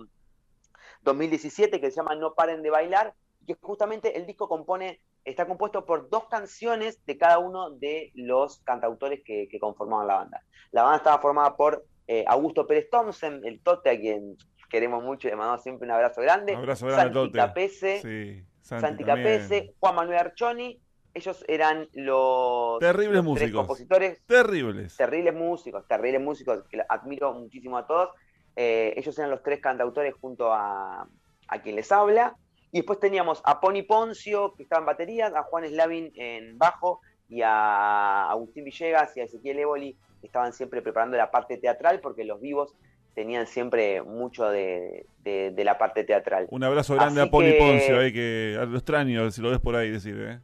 2017 1.02 1.82
que 1.82 1.92
se 1.92 1.98
llama 1.98 2.16
No 2.16 2.36
paren 2.36 2.62
de 2.64 2.70
bailar, 2.70 3.14
que 3.46 3.56
justamente 3.62 4.18
el 4.18 4.26
disco 4.26 4.48
compone, 4.48 5.02
está 5.30 5.46
compuesto 5.46 5.86
por 5.86 6.10
dos 6.10 6.26
canciones 6.30 7.04
de 7.06 7.18
cada 7.18 7.40
uno 7.40 7.70
de 7.72 8.12
los 8.16 8.60
cantautores 8.64 9.22
que, 9.26 9.48
que 9.50 9.60
conformaban 9.60 10.08
la 10.08 10.16
banda. 10.16 10.44
La 10.72 10.84
banda 10.84 10.98
estaba 10.98 11.20
formada 11.22 11.56
por 11.56 11.86
eh, 12.08 12.24
Augusto 12.28 12.66
Pérez 12.66 12.90
Thompson, 12.90 13.42
el 13.46 13.60
Tote, 13.62 13.90
a 13.90 14.00
quien 14.00 14.38
queremos 14.70 15.04
mucho 15.04 15.28
y 15.28 15.32
le 15.32 15.38
mandamos 15.38 15.64
siempre 15.64 15.86
un 15.86 15.92
abrazo 15.92 16.22
grande. 16.22 16.54
Un 16.54 16.60
abrazo 16.60 16.86
grande, 16.88 17.04
Santi 17.04 17.14
Tote. 17.14 17.38
Capese, 17.38 18.02
Sí, 18.02 18.44
Santi. 18.62 19.04
Capese, 19.04 19.74
Juan 19.80 19.96
Manuel 19.96 20.20
Archoni, 20.20 20.80
ellos 21.14 21.44
eran 21.48 21.88
los, 21.94 22.80
Terribles 22.80 23.16
los 23.24 23.24
tres 23.24 23.24
músicos. 23.24 23.58
compositores 23.62 24.22
Terribles. 24.26 24.96
terribles 24.98 25.34
músicos, 25.34 25.88
terribles 25.88 26.22
músicos, 26.22 26.64
que 26.70 26.80
admiro 26.88 27.34
muchísimo 27.34 27.78
a 27.78 27.88
todos. 27.88 28.10
Eh, 28.56 28.94
ellos 28.98 29.18
eran 29.20 29.32
los 29.32 29.42
tres 29.44 29.60
cantautores 29.62 30.14
junto 30.20 30.54
a, 30.54 31.08
a 31.48 31.62
quien 31.62 31.76
les 31.76 31.92
habla. 31.92 32.36
Y 32.78 32.82
después 32.82 33.00
teníamos 33.00 33.42
a 33.44 33.60
Pony 33.60 33.82
Poncio, 33.88 34.54
que 34.56 34.62
estaba 34.62 34.82
en 34.82 34.86
batería, 34.86 35.32
a 35.36 35.42
Juan 35.42 35.66
Slavin 35.66 36.12
en 36.16 36.60
bajo, 36.60 37.02
y 37.28 37.42
a 37.42 38.30
Agustín 38.30 38.66
Villegas 38.66 39.18
y 39.18 39.20
a 39.20 39.24
Ezequiel 39.24 39.58
Évoli, 39.58 39.98
que 40.22 40.28
estaban 40.28 40.54
siempre 40.54 40.84
preparando 40.84 41.18
la 41.18 41.32
parte 41.32 41.58
teatral, 41.58 42.02
porque 42.02 42.24
los 42.24 42.40
vivos 42.40 42.76
tenían 43.16 43.48
siempre 43.48 44.04
mucho 44.04 44.46
de, 44.48 45.08
de- 45.24 45.50
de 45.50 45.64
la 45.64 45.80
parte 45.80 46.04
teatral. 46.04 46.46
Un 46.52 46.64
abrazo 46.64 46.94
grande 46.94 47.20
Así 47.22 47.28
a 47.30 47.32
Poli 47.32 47.52
que- 47.54 47.58
Poncio, 47.58 48.00
ahí 48.00 48.14
que 48.14 48.60
lo 48.70 48.78
extraño, 48.78 49.32
si 49.32 49.42
lo 49.42 49.50
ves 49.50 49.60
por 49.60 49.76
ahí, 49.76 49.90
decir, 49.90 50.16
¿eh? 50.20 50.40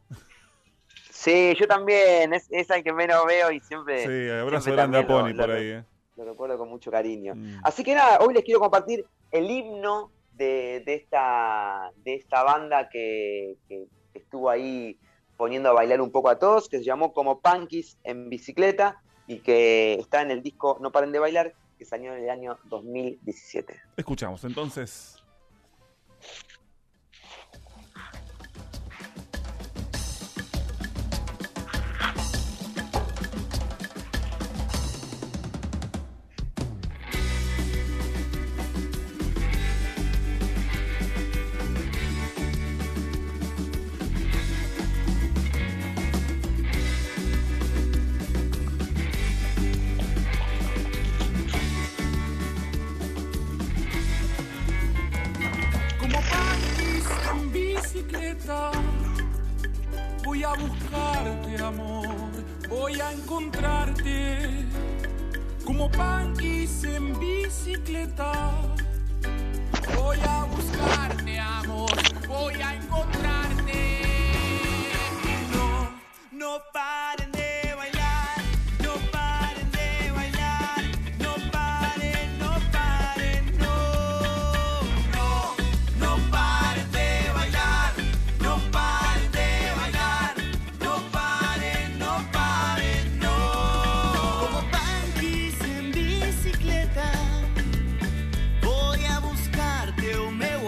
Sí, 1.12 1.54
yo 1.56 1.68
también, 1.68 2.34
es, 2.34 2.48
es 2.50 2.68
al 2.72 2.82
que 2.82 2.92
menos 2.92 3.24
veo 3.26 3.52
y 3.52 3.60
siempre, 3.60 3.98
Sí, 4.04 4.28
abrazo 4.28 4.64
siempre 4.64 4.82
grande 4.82 4.98
a 4.98 5.06
Pony 5.06 5.28
lo 5.34 5.46
por 5.46 5.50
ahí, 5.54 5.66
¿eh? 5.68 5.84
lo 6.16 6.24
recuerdo 6.24 6.58
con 6.58 6.68
mucho 6.68 6.90
cariño. 6.90 7.34
Mm. 7.36 7.58
Así 7.62 7.84
que 7.84 7.94
nada, 7.94 8.18
hoy 8.18 8.34
les 8.34 8.42
quiero 8.42 8.58
compartir 8.58 9.04
el 9.30 9.48
himno 9.48 10.10
de, 10.36 10.82
de 10.84 10.94
esta, 10.94 11.90
de 12.04 12.14
esta 12.14 12.42
banda 12.42 12.88
que, 12.88 13.56
que 13.68 13.86
estuvo 14.14 14.50
ahí 14.50 14.98
poniendo 15.36 15.68
a 15.68 15.72
bailar 15.72 16.00
un 16.00 16.10
poco 16.10 16.28
a 16.28 16.38
todos, 16.38 16.68
que 16.68 16.78
se 16.78 16.84
llamó 16.84 17.12
como 17.12 17.40
Punkies 17.40 17.98
en 18.04 18.28
bicicleta 18.28 19.02
y 19.26 19.40
que 19.40 19.94
está 19.94 20.22
en 20.22 20.30
el 20.30 20.42
disco 20.42 20.78
No 20.80 20.92
paren 20.92 21.12
de 21.12 21.18
bailar, 21.18 21.54
que 21.78 21.84
salió 21.84 22.14
en 22.14 22.24
el 22.24 22.30
año 22.30 22.58
2017. 22.64 23.80
Escuchamos, 23.96 24.44
entonces. 24.44 25.23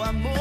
Amor, 0.09 0.36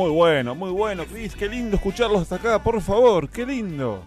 Muy 0.00 0.12
bueno, 0.12 0.54
muy 0.54 0.70
bueno, 0.70 1.04
Cris. 1.04 1.36
Qué 1.36 1.46
lindo 1.46 1.76
escucharlos 1.76 2.22
hasta 2.22 2.36
acá, 2.36 2.62
por 2.62 2.80
favor. 2.80 3.28
Qué 3.28 3.44
lindo. 3.44 4.02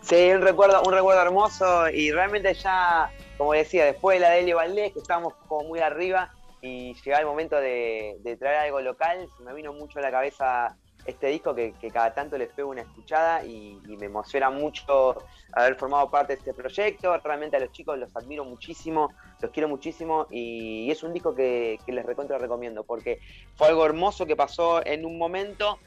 Sí, 0.00 0.30
un 0.30 0.42
recuerdo, 0.42 0.80
un 0.86 0.92
recuerdo 0.92 1.20
hermoso 1.22 1.88
y 1.88 2.12
realmente 2.12 2.54
ya, 2.54 3.10
como 3.36 3.52
decía, 3.52 3.84
después 3.84 4.20
de 4.20 4.20
la 4.20 4.30
de 4.30 4.42
Eli 4.42 4.52
Valdés, 4.52 4.92
que 4.92 5.00
estábamos 5.00 5.34
como 5.48 5.66
muy 5.66 5.80
arriba 5.80 6.32
y 6.62 6.94
llegaba 7.02 7.18
el 7.20 7.26
momento 7.26 7.56
de, 7.56 8.18
de 8.20 8.36
traer 8.36 8.58
algo 8.58 8.80
local, 8.80 9.28
se 9.36 9.42
me 9.42 9.52
vino 9.54 9.72
mucho 9.72 9.98
a 9.98 10.02
la 10.02 10.12
cabeza 10.12 10.76
este 11.04 11.28
disco 11.28 11.54
que, 11.54 11.74
cada 11.92 12.14
tanto 12.14 12.36
les 12.38 12.50
pego 12.52 12.70
una 12.70 12.82
escuchada 12.82 13.44
y, 13.44 13.80
y 13.88 13.96
me 13.96 14.06
emociona 14.06 14.50
mucho 14.50 15.16
haber 15.52 15.76
formado 15.76 16.10
parte 16.10 16.34
de 16.34 16.38
este 16.38 16.54
proyecto. 16.54 17.16
Realmente 17.18 17.56
a 17.56 17.60
los 17.60 17.72
chicos 17.72 17.98
los 17.98 18.14
admiro 18.16 18.44
muchísimo, 18.44 19.12
los 19.40 19.50
quiero 19.50 19.68
muchísimo 19.68 20.26
y 20.30 20.90
es 20.90 21.02
un 21.02 21.12
disco 21.12 21.34
que, 21.34 21.78
que 21.84 21.92
les 21.92 22.04
recontra 22.04 22.38
recomiendo 22.38 22.84
porque 22.84 23.20
fue 23.56 23.68
algo 23.68 23.84
hermoso 23.84 24.26
que 24.26 24.36
pasó 24.36 24.84
en 24.84 25.04
un 25.04 25.18
momento, 25.18 25.78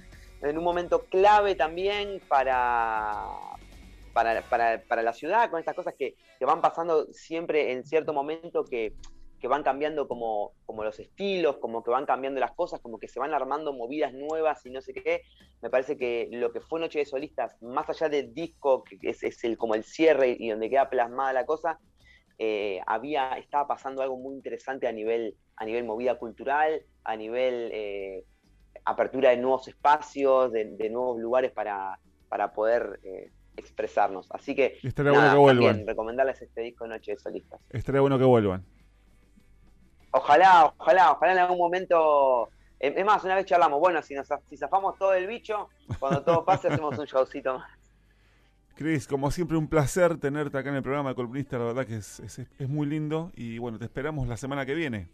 en 0.41 0.57
un 0.57 0.63
momento 0.63 1.05
clave 1.05 1.55
también 1.55 2.21
para, 2.27 3.25
para, 4.13 4.41
para, 4.43 4.81
para 4.81 5.01
la 5.01 5.13
ciudad, 5.13 5.49
con 5.49 5.59
estas 5.59 5.75
cosas 5.75 5.93
que, 5.97 6.15
que 6.39 6.45
van 6.45 6.61
pasando 6.61 7.07
siempre 7.13 7.71
en 7.71 7.85
cierto 7.85 8.13
momento 8.13 8.65
que, 8.65 8.93
que 9.43 9.49
van 9.49 9.61
cambiando 9.61 10.07
como, 10.07 10.53
como 10.65 10.85
los 10.85 10.97
estilos, 11.01 11.57
como 11.57 11.83
que 11.83 11.91
van 11.91 12.05
cambiando 12.05 12.39
las 12.39 12.53
cosas, 12.53 12.79
como 12.79 12.97
que 12.97 13.09
se 13.09 13.19
van 13.19 13.33
armando 13.33 13.73
movidas 13.73 14.13
nuevas 14.13 14.65
y 14.65 14.69
no 14.69 14.79
sé 14.79 14.93
qué. 14.93 15.23
Me 15.61 15.69
parece 15.69 15.97
que 15.97 16.29
lo 16.31 16.53
que 16.53 16.61
fue 16.61 16.79
Noche 16.79 16.99
de 16.99 17.05
Solistas, 17.05 17.61
más 17.61 17.89
allá 17.89 18.07
del 18.07 18.33
disco, 18.33 18.85
que 18.85 18.97
es, 19.01 19.21
es 19.21 19.43
el, 19.43 19.57
como 19.57 19.75
el 19.75 19.83
cierre 19.83 20.37
y 20.39 20.49
donde 20.49 20.69
queda 20.69 20.89
plasmada 20.89 21.33
la 21.33 21.45
cosa, 21.45 21.77
eh, 22.37 22.79
había, 22.87 23.33
estaba 23.33 23.67
pasando 23.67 24.01
algo 24.01 24.15
muy 24.15 24.33
interesante 24.33 24.87
a 24.87 24.93
nivel, 24.93 25.35
a 25.57 25.65
nivel 25.65 25.83
movida 25.83 26.17
cultural, 26.17 26.81
a 27.03 27.17
nivel 27.17 27.69
eh, 27.73 28.23
apertura 28.85 29.31
de 29.31 29.37
nuevos 29.39 29.67
espacios, 29.67 30.53
de, 30.53 30.77
de 30.77 30.89
nuevos 30.89 31.19
lugares 31.19 31.51
para, 31.51 31.99
para 32.29 32.53
poder 32.53 33.01
eh, 33.03 33.29
expresarnos. 33.57 34.31
Así 34.31 34.55
que 34.55 34.77
estaría 34.83 35.11
nada, 35.11 35.35
bueno 35.35 35.59
que 35.59 35.67
vuelvan. 35.67 35.85
recomendarles 35.85 36.41
este 36.41 36.61
disco 36.61 36.87
Noche 36.87 37.11
de 37.11 37.19
Solistas. 37.19 37.59
Estaría 37.71 37.99
bueno 37.99 38.17
que 38.17 38.23
vuelvan. 38.23 38.65
Ojalá, 40.13 40.73
ojalá, 40.77 41.11
ojalá 41.11 41.33
en 41.33 41.39
algún 41.39 41.57
momento. 41.57 42.49
Es 42.79 42.95
es 42.95 43.05
más, 43.05 43.23
una 43.23 43.35
vez 43.35 43.45
charlamos, 43.45 43.79
bueno, 43.79 44.01
si 44.01 44.13
nos 44.13 44.27
si 44.49 44.57
zafamos 44.57 44.97
todo 44.97 45.13
el 45.13 45.25
bicho, 45.25 45.69
cuando 45.99 46.21
todo 46.21 46.45
pase 46.45 46.67
hacemos 46.67 46.97
un 46.97 47.05
showcito 47.05 47.57
más. 47.57 47.71
Cris, 48.75 49.07
como 49.07 49.31
siempre, 49.31 49.57
un 49.57 49.67
placer 49.67 50.19
tenerte 50.19 50.57
acá 50.57 50.69
en 50.69 50.75
el 50.75 50.83
programa 50.83 51.09
de 51.09 51.15
Columnista. 51.15 51.57
La 51.57 51.65
verdad 51.65 51.85
que 51.85 51.97
es, 51.97 52.19
es, 52.19 52.39
es 52.39 52.69
muy 52.69 52.87
lindo. 52.87 53.31
Y 53.35 53.57
bueno, 53.57 53.77
te 53.77 53.85
esperamos 53.85 54.27
la 54.27 54.37
semana 54.37 54.65
que 54.65 54.73
viene. 54.73 55.07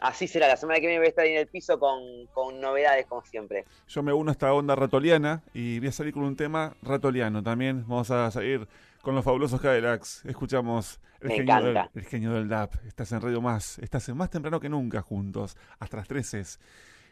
Así 0.00 0.26
será, 0.26 0.48
la 0.48 0.56
semana 0.56 0.80
que 0.80 0.86
viene 0.86 0.98
voy 0.98 1.06
a 1.06 1.10
estar 1.10 1.24
ahí 1.24 1.32
en 1.32 1.38
el 1.38 1.46
piso 1.46 1.78
con, 1.78 2.26
con 2.32 2.60
novedades 2.60 3.06
como 3.06 3.22
siempre. 3.22 3.66
Yo 3.86 4.02
me 4.02 4.12
uno 4.12 4.30
a 4.30 4.32
esta 4.32 4.52
onda 4.52 4.74
ratoliana 4.74 5.42
y 5.52 5.78
voy 5.78 5.88
a 5.88 5.92
salir 5.92 6.14
con 6.14 6.22
un 6.22 6.36
tema 6.36 6.74
ratoliano 6.82 7.42
también. 7.42 7.84
Vamos 7.86 8.10
a 8.10 8.30
salir 8.30 8.66
con 9.02 9.14
los 9.14 9.24
fabulosos 9.24 9.60
Cadillacs. 9.60 10.24
Escuchamos 10.26 11.00
el, 11.20 11.28
Me 11.28 11.36
genio, 11.36 11.62
del, 11.62 11.78
el 11.94 12.04
genio 12.04 12.32
del 12.32 12.48
DAP. 12.48 12.74
Estás 12.86 13.12
en 13.12 13.20
Radio 13.20 13.40
Más. 13.40 13.78
Estás 13.78 14.08
en 14.08 14.16
más 14.16 14.30
temprano 14.30 14.60
que 14.60 14.68
nunca 14.68 15.00
juntos. 15.02 15.56
Hasta 15.78 15.96
las 15.98 16.08
13. 16.08 16.42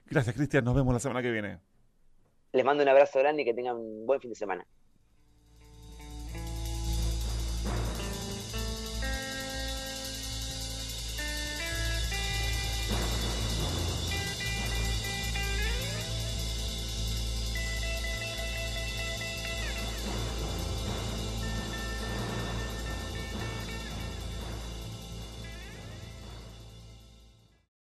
Gracias, 0.06 0.34
Cristian. 0.34 0.64
Nos 0.64 0.74
vemos 0.74 0.92
la 0.92 1.00
semana 1.00 1.22
que 1.22 1.30
viene. 1.30 1.58
Les 2.52 2.64
mando 2.64 2.82
un 2.82 2.88
abrazo 2.88 3.18
grande 3.18 3.42
y 3.42 3.44
que 3.44 3.54
tengan 3.54 3.76
un 3.76 4.06
buen 4.06 4.20
fin 4.20 4.30
de 4.30 4.36
semana. 4.36 4.66